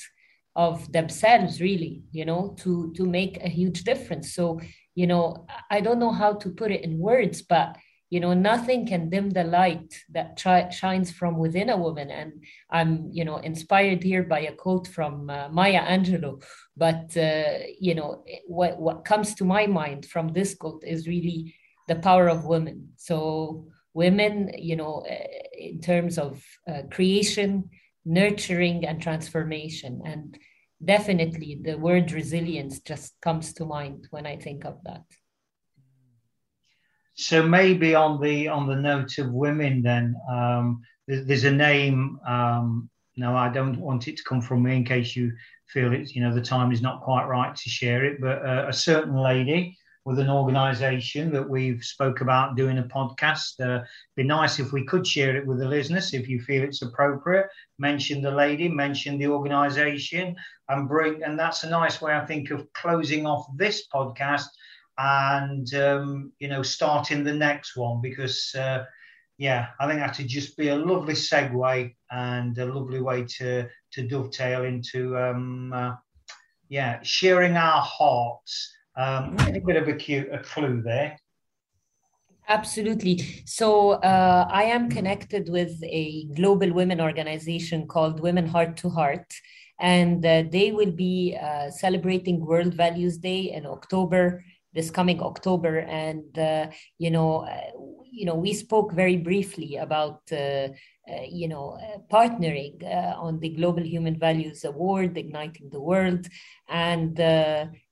of 0.56 0.92
themselves 0.92 1.62
really 1.62 2.04
you 2.12 2.26
know 2.26 2.56
to 2.60 2.92
to 2.96 3.06
make 3.06 3.38
a 3.44 3.50
huge 3.50 3.84
difference. 3.84 4.34
So 4.34 4.60
you 4.96 5.08
know 5.08 5.46
i 5.70 5.80
don't 5.80 6.00
know 6.00 6.12
how 6.12 6.34
to 6.34 6.50
put 6.50 6.72
it 6.72 6.84
in 6.84 7.00
words 7.00 7.42
but 7.42 7.78
you 8.10 8.20
know 8.20 8.34
nothing 8.34 8.86
can 8.86 9.10
dim 9.10 9.30
the 9.30 9.44
light 9.44 10.04
that 10.10 10.38
shines 10.74 11.12
from 11.12 11.38
within 11.38 11.70
a 11.70 11.78
woman. 11.78 12.12
And 12.12 12.44
i'm 12.70 13.10
you 13.12 13.24
know 13.26 13.38
inspired 13.38 14.04
here 14.04 14.24
by 14.24 14.42
a 14.42 14.54
quote 14.54 14.88
from 14.88 15.30
uh, 15.30 15.48
maya 15.50 15.82
angelou 15.82 16.44
but 16.76 17.16
uh, 17.18 17.60
you 17.80 17.96
know 17.96 18.24
what 18.48 18.78
what 18.80 19.06
comes 19.06 19.34
to 19.36 19.46
my 19.46 19.66
mind 19.66 20.06
from 20.06 20.34
this 20.34 20.56
quote 20.56 20.84
is 20.86 21.08
really 21.08 21.56
the 21.88 21.96
power 21.96 22.28
of 22.30 22.46
women. 22.46 22.90
So 22.96 23.68
women 23.94 24.52
you 24.58 24.76
know 24.76 25.04
uh, 25.10 25.28
in 25.58 25.80
terms 25.82 26.18
of 26.18 26.44
uh, 26.68 26.84
creation 26.92 27.70
nurturing 28.06 28.86
and 28.86 29.02
transformation. 29.02 30.02
And 30.06 30.38
definitely 30.84 31.60
the 31.62 31.78
word 31.78 32.12
resilience 32.12 32.80
just 32.80 33.14
comes 33.22 33.54
to 33.54 33.66
mind 33.66 34.08
when 34.12 34.26
i 34.26 34.36
think 34.36 34.66
of 34.66 34.78
that. 34.84 35.04
So 37.14 37.44
maybe 37.44 37.94
on 37.94 38.22
the 38.22 38.48
on 38.48 38.68
the 38.68 38.76
note 38.76 39.18
of 39.18 39.32
women 39.32 39.84
then 39.84 40.16
um, 40.30 40.82
there's 41.08 41.44
a 41.44 41.52
name 41.52 42.20
um, 42.26 42.90
no 43.18 43.36
i 43.36 43.50
don't 43.50 43.80
want 43.80 44.08
it 44.08 44.18
to 44.18 44.24
come 44.24 44.42
from 44.42 44.64
me 44.64 44.78
in 44.78 44.86
case 44.86 45.16
you 45.16 45.34
feel 45.68 45.94
it's 45.94 46.16
you 46.16 46.22
know 46.24 46.34
the 46.34 46.42
time 46.42 46.72
is 46.72 46.82
not 46.82 47.02
quite 47.02 47.26
right 47.26 47.56
to 47.56 47.70
share 47.70 48.06
it 48.06 48.22
but 48.22 48.44
uh, 48.46 48.66
a 48.68 48.74
certain 48.74 49.16
lady 49.16 49.78
with 50.06 50.20
an 50.20 50.30
organization 50.30 51.32
that 51.32 51.48
we've 51.48 51.84
spoke 51.84 52.22
about 52.22 52.56
doing 52.56 52.80
a 52.80 52.84
podcast. 52.84 53.60
Uh, 53.60 53.84
be 54.16 54.24
nice 54.24 54.60
if 54.60 54.72
we 54.72 54.84
could 54.86 55.06
share 55.06 55.36
it 55.36 55.46
with 55.46 55.60
the 55.60 55.68
listeners 55.68 56.14
if 56.14 56.28
you 56.28 56.42
feel 56.42 56.64
it's 56.64 56.82
appropriate. 56.82 57.48
Mention 57.78 58.22
the 58.22 58.32
lady, 58.32 58.68
mention 58.68 59.18
the 59.18 59.28
organization, 59.28 60.36
and 60.70 60.88
bring. 60.88 61.24
And 61.24 61.38
that's 61.38 61.64
a 61.64 61.70
nice 61.70 62.02
way, 62.02 62.14
I 62.14 62.26
think, 62.26 62.50
of 62.50 62.72
closing 62.74 63.26
off 63.26 63.46
this 63.56 63.88
podcast 63.94 64.48
and 64.98 65.72
um, 65.76 66.32
you 66.40 66.48
know 66.48 66.64
starting 66.64 67.24
the 67.24 67.34
next 67.34 67.76
one 67.76 68.02
because. 68.02 68.54
Uh, 68.56 68.86
yeah, 69.38 69.70
I 69.80 69.88
think 69.88 70.00
that 70.02 70.16
would 70.20 70.28
just 70.28 70.56
be 70.56 70.68
a 70.68 70.76
lovely 70.76 71.16
segue 71.16 71.96
and 72.12 72.58
a 72.60 72.66
lovely 72.66 73.02
way 73.02 73.26
to 73.40 73.68
to 73.94 74.08
dovetail 74.08 74.66
into 74.66 75.18
um, 75.18 75.74
uh, 75.74 75.94
yeah 76.70 77.00
sharing 77.02 77.58
our 77.58 77.82
hearts 77.82 78.72
um, 78.96 79.38
a 79.40 79.60
bit 79.60 79.76
of 79.78 79.88
a, 79.88 79.94
cue, 79.94 80.28
a 80.32 80.40
clue 80.40 80.82
there. 80.82 81.18
Absolutely. 82.48 83.44
So 83.46 83.92
uh, 83.92 84.48
I 84.52 84.64
am 84.64 84.90
connected 84.90 85.50
with 85.50 85.82
a 85.84 86.26
global 86.36 86.74
women 86.74 87.00
organization 87.00 87.88
called 87.88 88.20
Women 88.20 88.46
Heart 88.46 88.78
to 88.78 88.90
Heart, 88.90 89.34
and 89.80 90.26
uh, 90.26 90.44
they 90.52 90.72
will 90.72 90.92
be 90.92 91.38
uh, 91.42 91.70
celebrating 91.72 92.46
World 92.46 92.74
Values 92.74 93.18
Day 93.18 93.52
in 93.54 93.66
October, 93.66 94.44
this 94.74 94.92
coming 94.92 95.22
October. 95.22 95.80
And 95.80 96.38
uh, 96.38 96.68
you 96.98 97.12
know, 97.12 97.46
uh, 97.46 97.72
you 98.12 98.26
know, 98.26 98.36
we 98.36 98.54
spoke 98.54 98.92
very 98.92 99.18
briefly 99.18 99.78
about. 99.78 100.22
Uh, 100.32 100.70
you 101.28 101.48
know, 101.48 101.78
partnering 102.10 102.82
on 103.18 103.40
the 103.40 103.50
Global 103.50 103.84
Human 103.84 104.18
Values 104.18 104.64
Award, 104.64 105.18
Igniting 105.18 105.70
the 105.70 105.82
World, 105.82 106.28
and 106.70 107.20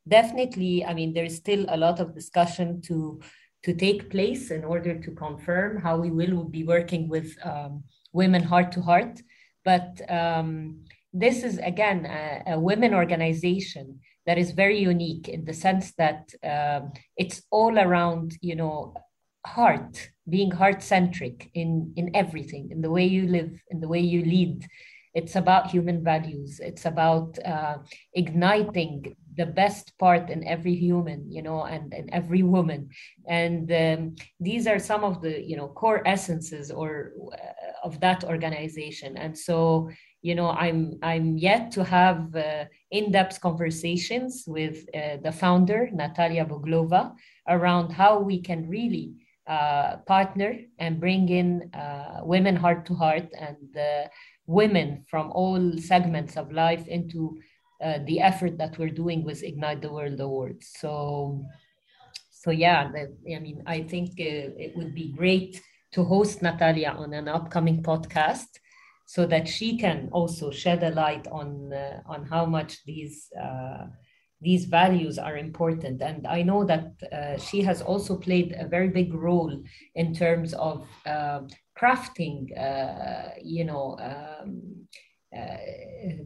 definitely, 0.09 0.83
I 0.85 0.93
mean, 0.93 1.13
there's 1.13 1.35
still 1.35 1.65
a 1.69 1.77
lot 1.77 1.99
of 1.99 2.15
discussion 2.15 2.81
to 2.83 3.21
to 3.63 3.73
take 3.73 4.09
place 4.09 4.51
in 4.51 4.63
order 4.63 4.97
to 4.97 5.11
confirm 5.11 5.81
how 5.81 5.97
we 5.97 6.11
will 6.11 6.45
be 6.45 6.63
working 6.63 7.09
with 7.09 7.35
um, 7.43 7.83
women 8.13 8.41
heart 8.41 8.71
to 8.71 8.81
heart. 8.81 9.21
But 9.65 9.99
um, 10.09 10.85
this 11.11 11.43
is 11.43 11.57
again 11.57 12.05
a, 12.05 12.53
a, 12.53 12.59
women 12.59 12.93
organization 12.93 13.99
that 14.25 14.37
is 14.37 14.51
very 14.51 14.79
unique 14.79 15.27
in 15.27 15.43
the 15.43 15.53
sense 15.53 15.93
that 15.97 16.29
um, 16.43 16.93
it's 17.17 17.41
all 17.51 17.77
around, 17.77 18.37
you 18.41 18.55
know, 18.55 18.93
heart, 19.45 20.09
being 20.29 20.51
heart 20.51 20.81
centric 20.81 21.49
in 21.53 21.93
in 21.97 22.15
everything, 22.15 22.69
in 22.71 22.81
the 22.81 22.91
way 22.91 23.05
you 23.05 23.27
live, 23.27 23.51
in 23.69 23.81
the 23.81 23.87
way 23.87 23.99
you 23.99 24.23
lead, 24.23 24.65
it's 25.13 25.35
about 25.35 25.71
human 25.71 26.03
values. 26.03 26.59
It's 26.59 26.85
about 26.85 27.37
uh, 27.45 27.77
igniting 28.13 29.15
the 29.35 29.45
best 29.45 29.97
part 29.97 30.29
in 30.29 30.45
every 30.45 30.75
human 30.75 31.31
you 31.31 31.41
know 31.41 31.63
and 31.63 31.93
in 31.93 32.13
every 32.13 32.43
woman. 32.43 32.89
And 33.27 33.71
um, 33.71 34.15
these 34.39 34.67
are 34.67 34.79
some 34.79 35.03
of 35.03 35.21
the 35.21 35.41
you 35.41 35.57
know 35.57 35.67
core 35.67 36.01
essences 36.05 36.71
or 36.71 37.13
uh, 37.33 37.87
of 37.87 37.99
that 38.01 38.23
organization. 38.23 39.17
And 39.17 39.37
so 39.37 39.89
you 40.21 40.35
know 40.35 40.49
i'm 40.49 40.99
i'm 41.01 41.37
yet 41.37 41.71
to 41.71 41.83
have 41.83 42.35
uh, 42.35 42.65
in-depth 42.91 43.39
conversations 43.39 44.43
with 44.47 44.85
uh, 44.93 45.17
the 45.23 45.31
founder 45.31 45.89
natalia 45.93 46.45
boglova 46.45 47.13
around 47.47 47.91
how 47.91 48.19
we 48.19 48.41
can 48.41 48.67
really 48.67 49.13
uh, 49.47 49.97
partner 50.05 50.59
and 50.77 50.99
bring 50.99 51.29
in 51.29 51.73
uh, 51.73 52.19
women 52.23 52.55
heart 52.55 52.85
to 52.85 52.93
heart 52.93 53.27
and 53.39 53.77
uh, 53.77 54.07
women 54.49 55.05
from 55.07 55.31
all 55.31 55.77
segments 55.77 56.35
of 56.35 56.51
life 56.51 56.87
into 56.87 57.39
uh, 57.83 57.99
the 58.05 58.19
effort 58.19 58.57
that 58.57 58.77
we're 58.77 58.89
doing 59.03 59.23
with 59.23 59.43
Ignite 59.43 59.81
the 59.81 59.93
World 59.93 60.19
Awards. 60.19 60.71
So, 60.79 61.45
so 62.31 62.51
yeah, 62.51 62.91
I 63.35 63.39
mean, 63.39 63.63
I 63.65 63.83
think 63.83 64.09
uh, 64.19 64.49
it 64.65 64.75
would 64.75 64.95
be 64.95 65.13
great 65.15 65.61
to 65.91 66.03
host 66.03 66.41
Natalia 66.41 66.95
on 66.97 67.13
an 67.13 67.27
upcoming 67.27 67.83
podcast 67.83 68.47
so 69.05 69.25
that 69.25 69.47
she 69.47 69.77
can 69.77 70.09
also 70.11 70.51
shed 70.51 70.83
a 70.83 70.91
light 70.91 71.27
on 71.31 71.73
uh, 71.73 72.01
on 72.05 72.25
how 72.25 72.45
much 72.45 72.83
these 72.85 73.29
these 74.41 74.65
values 74.65 75.17
are 75.17 75.37
important. 75.37 76.01
And 76.01 76.25
I 76.25 76.41
know 76.43 76.63
that 76.63 76.93
uh, 77.11 77.37
she 77.37 77.61
has 77.61 77.81
also 77.81 78.15
played 78.17 78.55
a 78.57 78.67
very 78.67 78.89
big 78.89 79.13
role 79.13 79.61
in 79.95 80.13
terms 80.13 80.53
of 80.53 80.87
uh, 81.05 81.41
crafting, 81.79 82.57
uh, 82.57 83.29
you 83.41 83.63
know, 83.63 83.97
um, 83.99 84.87
uh, 85.35 85.57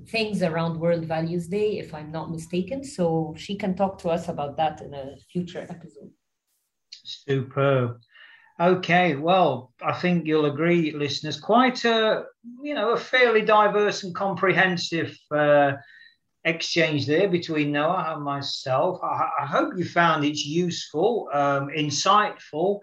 things 0.07 0.41
around 0.41 0.79
World 0.79 1.05
Values 1.05 1.47
Day, 1.47 1.77
if 1.79 1.93
I'm 1.93 2.11
not 2.11 2.31
mistaken. 2.31 2.83
So 2.83 3.35
she 3.37 3.55
can 3.55 3.75
talk 3.75 3.97
to 3.99 4.09
us 4.09 4.29
about 4.29 4.57
that 4.57 4.81
in 4.81 4.93
a 4.93 5.17
future 5.31 5.65
episode. 5.69 6.11
Superb. 7.03 7.99
Okay, 8.59 9.15
well, 9.15 9.73
I 9.81 9.93
think 9.93 10.25
you'll 10.25 10.45
agree, 10.45 10.91
listeners, 10.91 11.39
quite 11.39 11.83
a 11.85 12.25
you 12.61 12.75
know 12.75 12.91
a 12.91 12.97
fairly 12.97 13.41
diverse 13.41 14.03
and 14.03 14.13
comprehensive 14.13 15.17
uh, 15.31 15.73
exchange 16.45 17.07
there 17.07 17.27
between 17.27 17.73
Noha 17.73 18.13
and 18.13 18.23
myself. 18.23 18.99
I, 19.03 19.29
I 19.41 19.45
hope 19.47 19.73
you 19.75 19.85
found 19.85 20.23
it 20.23 20.37
useful, 20.37 21.29
um, 21.33 21.69
insightful, 21.69 22.79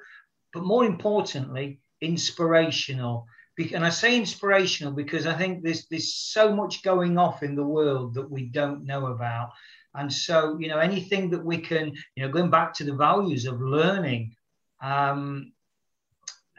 but 0.52 0.64
more 0.64 0.84
importantly, 0.84 1.80
inspirational. 2.00 3.26
And 3.74 3.84
I 3.84 3.90
say 3.90 4.16
inspirational 4.16 4.92
because 4.92 5.26
I 5.26 5.34
think 5.34 5.62
there's 5.62 5.86
there's 5.86 6.14
so 6.14 6.54
much 6.54 6.82
going 6.82 7.18
off 7.18 7.42
in 7.42 7.54
the 7.54 7.64
world 7.64 8.14
that 8.14 8.30
we 8.30 8.46
don't 8.46 8.86
know 8.86 9.06
about. 9.06 9.50
And 9.94 10.12
so, 10.12 10.56
you 10.58 10.68
know, 10.68 10.78
anything 10.78 11.30
that 11.30 11.44
we 11.44 11.58
can, 11.58 11.92
you 12.14 12.22
know, 12.22 12.32
going 12.32 12.50
back 12.50 12.72
to 12.74 12.84
the 12.84 12.94
values 12.94 13.44
of 13.44 13.60
learning 13.60 14.34
um, 14.82 15.52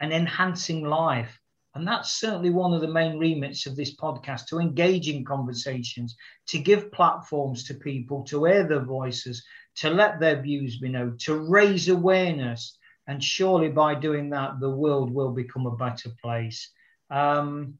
and 0.00 0.12
enhancing 0.12 0.84
life, 0.84 1.38
and 1.74 1.88
that's 1.88 2.12
certainly 2.12 2.50
one 2.50 2.74
of 2.74 2.82
the 2.82 2.88
main 2.88 3.18
remits 3.18 3.66
of 3.66 3.76
this 3.76 3.96
podcast 3.96 4.46
to 4.48 4.58
engage 4.58 5.08
in 5.08 5.24
conversations, 5.24 6.16
to 6.48 6.58
give 6.58 6.92
platforms 6.92 7.64
to 7.64 7.74
people, 7.74 8.22
to 8.24 8.46
air 8.46 8.68
their 8.68 8.84
voices, 8.84 9.42
to 9.76 9.88
let 9.88 10.20
their 10.20 10.42
views 10.42 10.78
be 10.78 10.90
known, 10.90 11.16
to 11.20 11.34
raise 11.34 11.88
awareness. 11.88 12.76
And 13.06 13.22
surely 13.22 13.68
by 13.68 13.94
doing 13.94 14.30
that, 14.30 14.60
the 14.60 14.70
world 14.70 15.12
will 15.12 15.32
become 15.32 15.66
a 15.66 15.76
better 15.76 16.10
place. 16.22 16.70
Um, 17.10 17.78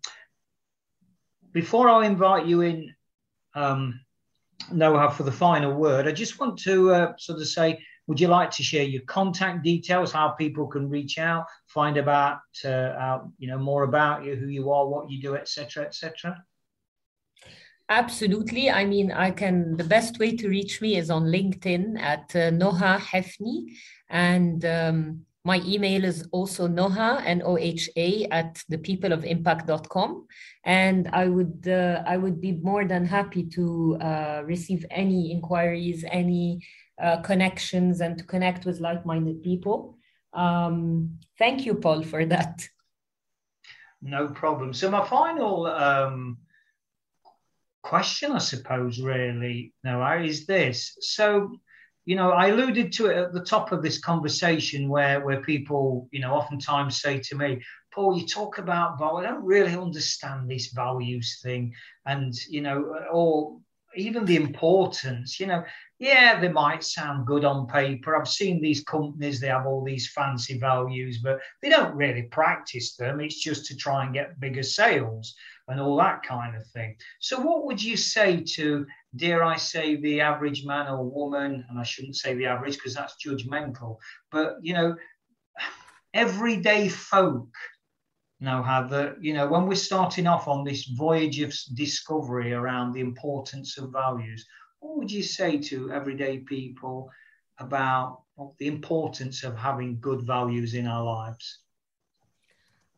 before 1.53 1.89
I 1.89 2.07
invite 2.07 2.47
you 2.47 2.63
in, 2.63 2.95
um, 3.55 4.01
Noha, 4.73 5.13
for 5.13 5.23
the 5.23 5.33
final 5.33 5.73
word, 5.75 6.07
I 6.07 6.13
just 6.13 6.39
want 6.41 6.59
to 6.61 6.93
uh, 6.93 7.13
sort 7.19 7.41
of 7.41 7.49
say 7.49 7.83
would 8.07 8.21
you 8.21 8.29
like 8.29 8.51
to 8.51 8.63
share 8.63 8.83
your 8.83 9.03
contact 9.03 9.63
details, 9.63 10.13
how 10.13 10.31
people 10.31 10.67
can 10.67 10.89
reach 10.89 11.19
out, 11.19 11.47
find 11.69 11.97
about, 11.97 12.41
uh, 12.65 12.69
out, 12.99 13.31
you 13.39 13.49
know, 13.49 13.59
more 13.59 13.85
about 13.85 14.25
you, 14.25 14.35
who 14.35 14.49
you 14.49 14.71
are, 14.73 14.87
what 14.87 15.11
you 15.11 15.23
do, 15.23 15.37
etc., 15.37 15.85
etc.? 15.85 16.43
Absolutely. 17.93 18.71
I 18.71 18.87
mean, 18.87 19.13
I 19.13 19.31
can. 19.31 19.77
The 19.77 19.85
best 19.85 20.19
way 20.19 20.35
to 20.37 20.49
reach 20.49 20.81
me 20.81 20.97
is 20.97 21.11
on 21.11 21.25
LinkedIn 21.27 22.01
at 22.01 22.35
uh, 22.35 22.51
Noha 22.51 22.99
Hefni, 22.99 23.77
and 24.09 24.65
um, 24.65 25.27
my 25.45 25.61
email 25.67 26.03
is 26.03 26.27
also 26.33 26.67
Noha 26.69 27.23
N 27.27 27.43
O 27.45 27.59
H 27.59 27.91
A 27.97 28.25
at 28.31 28.55
thepeopleofimpact.com, 28.71 30.27
and 30.65 31.11
I 31.13 31.27
would 31.27 31.69
uh, 31.69 32.03
I 32.07 32.17
would 32.17 32.41
be 32.41 32.53
more 32.53 32.87
than 32.87 33.05
happy 33.05 33.45
to 33.57 33.99
uh, 34.01 34.43
receive 34.47 34.87
any 34.91 35.31
inquiries, 35.31 36.03
any 36.11 36.65
uh, 36.99 37.19
connections 37.21 38.01
and 38.01 38.17
to 38.17 38.25
connect 38.25 38.65
with 38.65 38.81
like-minded 38.81 39.43
people. 39.43 39.99
Um, 40.33 41.19
thank 41.39 41.67
you, 41.67 41.75
Paul, 41.75 42.03
for 42.05 42.25
that. 42.25 42.67
No 44.01 44.29
problem. 44.29 44.73
So 44.73 44.91
my 44.91 45.07
final 45.07 45.67
um, 45.67 46.39
question, 47.83 48.33
I 48.33 48.39
suppose, 48.39 49.01
really, 49.01 49.73
Noha, 49.85 50.27
is 50.27 50.47
this. 50.47 50.97
So, 51.01 51.57
you 52.05 52.17
know, 52.17 52.31
I 52.31 52.49
alluded 52.49 52.93
to 52.95 53.07
it 53.07 53.17
at 53.17 53.33
the 53.33 53.45
top 53.45 53.73
of 53.73 53.83
this 53.83 53.99
conversation 53.99 54.89
where, 54.89 55.25
where 55.25 55.41
people, 55.43 56.09
you 56.11 56.21
know, 56.21 56.33
oftentimes 56.33 57.01
say 57.01 57.19
to 57.21 57.37
me, 57.37 57.63
Paul, 57.93 58.19
you 58.19 58.27
talk 58.27 58.59
about 58.59 58.99
value. 58.99 59.27
I 59.27 59.31
don't 59.31 59.45
really 59.45 59.77
understand 59.77 60.51
this 60.51 60.73
values 60.73 61.41
thing. 61.43 61.75
And, 62.07 62.35
you 62.49 62.63
know, 62.63 62.95
or 63.13 63.59
even 63.95 64.25
the 64.25 64.37
importance, 64.37 65.39
you 65.39 65.47
know, 65.47 65.63
yeah, 66.03 66.41
they 66.41 66.49
might 66.49 66.83
sound 66.83 67.29
good 67.29 67.45
on 67.45 67.69
paper. 67.69 68.17
I've 68.17 68.27
seen 68.27 68.61
these 68.61 68.83
companies, 68.83 69.39
they 69.39 69.47
have 69.47 69.67
all 69.67 69.85
these 69.85 70.11
fancy 70.11 70.59
values, 70.59 71.21
but 71.23 71.39
they 71.63 71.69
don't 71.69 71.95
really 71.95 72.23
practice 72.23 72.97
them. 72.97 73.21
It's 73.21 73.41
just 73.41 73.67
to 73.67 73.77
try 73.77 74.05
and 74.05 74.13
get 74.13 74.41
bigger 74.41 74.65
sales 74.65 75.33
and 75.69 75.81
all 75.81 75.97
that 75.99 76.25
kind 76.25 76.57
of 76.57 76.67
thing. 76.67 76.97
So, 77.21 77.39
what 77.39 77.67
would 77.67 77.81
you 77.81 77.97
say 77.97 78.41
to, 78.41 78.85
dare 79.15 79.45
I 79.45 79.55
say, 79.55 79.95
the 79.95 80.21
average 80.21 80.65
man 80.65 80.89
or 80.89 81.05
woman? 81.05 81.65
And 81.71 81.79
I 81.79 81.85
shouldn't 81.85 82.17
say 82.17 82.35
the 82.35 82.47
average 82.47 82.75
because 82.75 82.95
that's 82.95 83.25
judgmental, 83.25 83.99
but, 84.33 84.57
you 84.61 84.75
know, 84.75 84.97
everyday 86.15 86.89
folk 86.89 87.47
know 88.41 88.61
how 88.61 88.83
that 88.89 89.23
you 89.23 89.33
know 89.33 89.47
when 89.47 89.67
we're 89.69 89.75
starting 89.77 90.27
off 90.27 90.49
on 90.49 90.65
this 90.65 90.87
voyage 90.99 91.39
of 91.39 91.55
discovery 91.75 92.53
around 92.53 92.93
the 92.93 93.01
importance 93.01 93.79
of 93.79 93.93
values 93.93 94.45
what 94.83 94.99
would 94.99 95.13
you 95.13 95.23
say 95.23 95.59
to 95.59 95.93
everyday 95.93 96.39
people 96.39 97.09
about 97.59 98.23
the 98.59 98.67
importance 98.67 99.45
of 99.45 99.57
having 99.57 100.01
good 100.01 100.23
values 100.23 100.75
in 100.75 100.87
our 100.87 101.05
lives? 101.05 101.61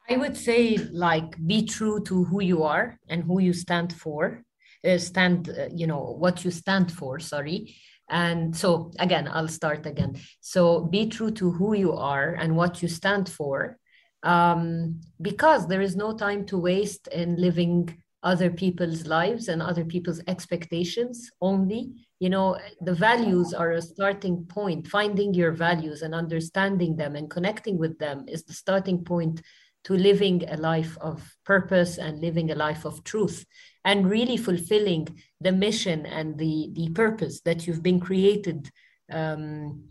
I 0.08 0.16
would 0.16 0.36
say, 0.36 0.76
like, 0.92 1.32
be 1.46 1.66
true 1.66 2.02
to 2.04 2.24
who 2.24 2.42
you 2.42 2.62
are 2.62 2.98
and 3.08 3.22
who 3.22 3.38
you 3.40 3.52
stand 3.52 3.92
for. 3.92 4.42
Uh, 4.84 4.98
stand, 4.98 5.48
uh, 5.48 5.68
you 5.74 5.86
know, 5.86 6.16
what 6.18 6.44
you 6.44 6.50
stand 6.50 6.90
for, 6.92 7.18
sorry. 7.18 7.74
And 8.08 8.54
so, 8.54 8.92
again, 8.98 9.28
I'll 9.30 9.48
start 9.48 9.86
again. 9.86 10.20
So, 10.40 10.80
be 10.80 11.08
true 11.08 11.30
to 11.32 11.50
who 11.50 11.74
you 11.74 11.92
are 11.92 12.34
and 12.34 12.56
what 12.56 12.82
you 12.82 12.88
stand 12.88 13.28
for, 13.28 13.78
um, 14.22 15.00
because 15.20 15.68
there 15.68 15.80
is 15.80 15.96
no 15.96 16.16
time 16.16 16.44
to 16.46 16.58
waste 16.58 17.08
in 17.08 17.36
living 17.36 18.03
other 18.24 18.50
people's 18.50 19.06
lives 19.06 19.48
and 19.48 19.62
other 19.62 19.84
people's 19.84 20.20
expectations 20.26 21.30
only. 21.40 21.92
You 22.18 22.30
know 22.30 22.58
the 22.80 22.94
values 22.94 23.52
are 23.54 23.72
a 23.72 23.82
starting 23.82 24.46
point. 24.46 24.88
Finding 24.88 25.34
your 25.34 25.52
values 25.52 26.02
and 26.02 26.14
understanding 26.14 26.96
them 26.96 27.16
and 27.16 27.30
connecting 27.30 27.78
with 27.78 27.98
them 27.98 28.24
is 28.26 28.44
the 28.44 28.54
starting 28.54 29.04
point 29.04 29.42
to 29.84 29.94
living 29.94 30.42
a 30.48 30.56
life 30.56 30.96
of 31.00 31.36
purpose 31.44 31.98
and 31.98 32.20
living 32.20 32.50
a 32.50 32.54
life 32.54 32.86
of 32.86 33.04
truth 33.04 33.44
and 33.84 34.08
really 34.08 34.38
fulfilling 34.38 35.06
the 35.40 35.52
mission 35.52 36.06
and 36.06 36.38
the 36.38 36.70
the 36.72 36.88
purpose 36.90 37.42
that 37.42 37.66
you've 37.66 37.82
been 37.82 38.00
created 38.00 38.70
um, 39.12 39.84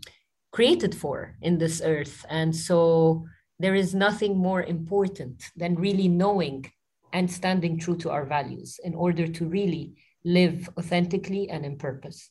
created 0.52 0.94
for 0.94 1.36
in 1.40 1.58
this 1.58 1.80
earth. 1.84 2.24
And 2.28 2.54
so 2.54 3.26
there 3.58 3.74
is 3.74 3.94
nothing 3.94 4.36
more 4.36 4.62
important 4.62 5.44
than 5.56 5.74
really 5.74 6.08
knowing 6.08 6.70
and 7.14 7.30
standing 7.30 7.78
true 7.78 7.96
to 7.96 8.10
our 8.10 8.26
values 8.26 8.80
in 8.84 8.92
order 8.94 9.26
to 9.26 9.46
really 9.46 9.94
live 10.24 10.68
authentically 10.76 11.48
and 11.48 11.64
in 11.64 11.78
purpose. 11.78 12.30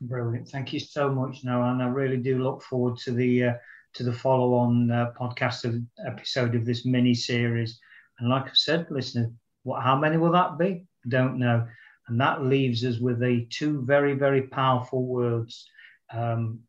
Brilliant. 0.00 0.48
Thank 0.48 0.72
you 0.72 0.80
so 0.80 1.10
much, 1.10 1.44
Noha. 1.44 1.72
And 1.72 1.82
I 1.82 1.86
really 1.86 2.18
do 2.18 2.42
look 2.42 2.62
forward 2.62 2.98
to 2.98 3.12
the 3.12 3.44
uh, 3.44 3.54
to 3.94 4.02
the 4.02 4.12
follow-on 4.12 4.90
uh, 4.90 5.12
podcast 5.18 5.64
of, 5.64 5.80
episode 6.06 6.54
of 6.54 6.66
this 6.66 6.84
mini 6.84 7.14
series. 7.14 7.80
And 8.18 8.28
like 8.28 8.46
I 8.46 8.54
said, 8.54 8.86
listeners, 8.90 9.30
what 9.62 9.82
how 9.82 9.96
many 9.96 10.16
will 10.16 10.32
that 10.32 10.58
be? 10.58 10.86
Don't 11.08 11.38
know. 11.38 11.66
And 12.08 12.20
that 12.20 12.44
leaves 12.44 12.84
us 12.84 12.98
with 12.98 13.22
a 13.22 13.46
two 13.50 13.82
very 13.84 14.14
very 14.14 14.42
powerful 14.42 15.04
words 15.06 15.66
um, 16.12 16.60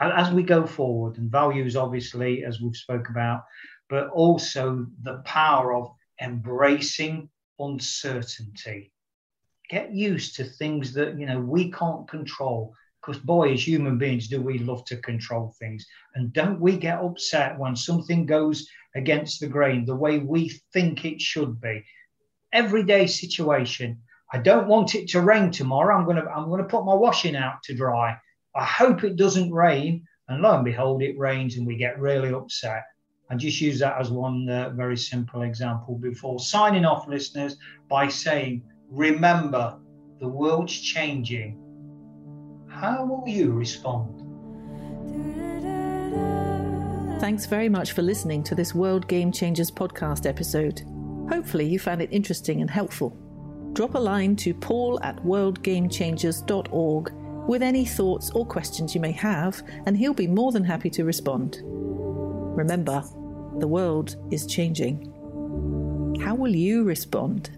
as 0.00 0.30
we 0.30 0.42
go 0.42 0.66
forward. 0.66 1.18
And 1.18 1.30
values, 1.30 1.74
obviously, 1.76 2.44
as 2.44 2.60
we've 2.60 2.76
spoke 2.76 3.08
about, 3.08 3.44
but 3.88 4.08
also 4.08 4.86
the 5.02 5.18
power 5.24 5.74
of 5.74 5.90
embracing 6.20 7.28
uncertainty. 7.58 8.92
Get 9.68 9.92
used 9.92 10.36
to 10.36 10.44
things 10.44 10.92
that 10.94 11.18
you 11.18 11.26
know 11.26 11.40
we 11.40 11.70
can't 11.70 12.08
control. 12.08 12.74
Because 13.00 13.22
boy, 13.22 13.52
as 13.52 13.66
human 13.66 13.96
beings, 13.96 14.28
do 14.28 14.42
we 14.42 14.58
love 14.58 14.84
to 14.86 14.96
control 14.96 15.54
things. 15.58 15.86
And 16.14 16.32
don't 16.32 16.60
we 16.60 16.76
get 16.76 16.98
upset 16.98 17.58
when 17.58 17.76
something 17.76 18.26
goes 18.26 18.68
against 18.96 19.40
the 19.40 19.46
grain 19.46 19.84
the 19.84 19.94
way 19.94 20.18
we 20.18 20.60
think 20.72 21.04
it 21.04 21.20
should 21.20 21.60
be? 21.60 21.84
Everyday 22.52 23.06
situation. 23.06 24.02
I 24.32 24.38
don't 24.38 24.68
want 24.68 24.94
it 24.94 25.08
to 25.10 25.20
rain 25.20 25.50
tomorrow. 25.50 25.96
I'm 25.96 26.06
gonna 26.06 26.26
I'm 26.26 26.50
gonna 26.50 26.64
put 26.64 26.84
my 26.84 26.94
washing 26.94 27.36
out 27.36 27.62
to 27.64 27.74
dry. 27.74 28.18
I 28.54 28.64
hope 28.64 29.04
it 29.04 29.16
doesn't 29.16 29.52
rain. 29.52 30.04
And 30.28 30.42
lo 30.42 30.56
and 30.56 30.64
behold, 30.64 31.02
it 31.02 31.18
rains 31.18 31.56
and 31.56 31.66
we 31.66 31.76
get 31.76 31.98
really 31.98 32.32
upset. 32.32 32.84
I 33.30 33.36
just 33.36 33.60
use 33.60 33.78
that 33.80 34.00
as 34.00 34.10
one 34.10 34.48
uh, 34.48 34.70
very 34.70 34.96
simple 34.96 35.42
example 35.42 35.96
before 35.96 36.40
signing 36.40 36.86
off, 36.86 37.06
listeners, 37.06 37.56
by 37.88 38.08
saying, 38.08 38.62
remember, 38.90 39.78
the 40.18 40.28
world's 40.28 40.78
changing. 40.80 41.58
How 42.68 43.04
will 43.04 43.28
you 43.28 43.52
respond? 43.52 44.24
Thanks 47.20 47.46
very 47.46 47.68
much 47.68 47.92
for 47.92 48.02
listening 48.02 48.42
to 48.44 48.54
this 48.54 48.74
World 48.74 49.06
Game 49.08 49.30
Changers 49.32 49.70
podcast 49.70 50.24
episode. 50.24 50.82
Hopefully, 51.28 51.66
you 51.66 51.78
found 51.78 52.00
it 52.00 52.08
interesting 52.12 52.62
and 52.62 52.70
helpful. 52.70 53.14
Drop 53.74 53.94
a 53.94 53.98
line 53.98 54.36
to 54.36 54.54
paul 54.54 54.98
at 55.02 55.16
worldgamechangers.org 55.24 57.12
with 57.48 57.62
any 57.62 57.84
thoughts 57.84 58.30
or 58.30 58.46
questions 58.46 58.94
you 58.94 59.00
may 59.00 59.12
have, 59.12 59.62
and 59.86 59.96
he'll 59.96 60.14
be 60.14 60.26
more 60.26 60.52
than 60.52 60.64
happy 60.64 60.88
to 60.90 61.04
respond. 61.04 61.58
Remember, 61.62 63.02
the 63.60 63.68
world 63.68 64.16
is 64.30 64.46
changing. 64.46 65.12
How 66.20 66.34
will 66.34 66.54
you 66.54 66.84
respond? 66.84 67.50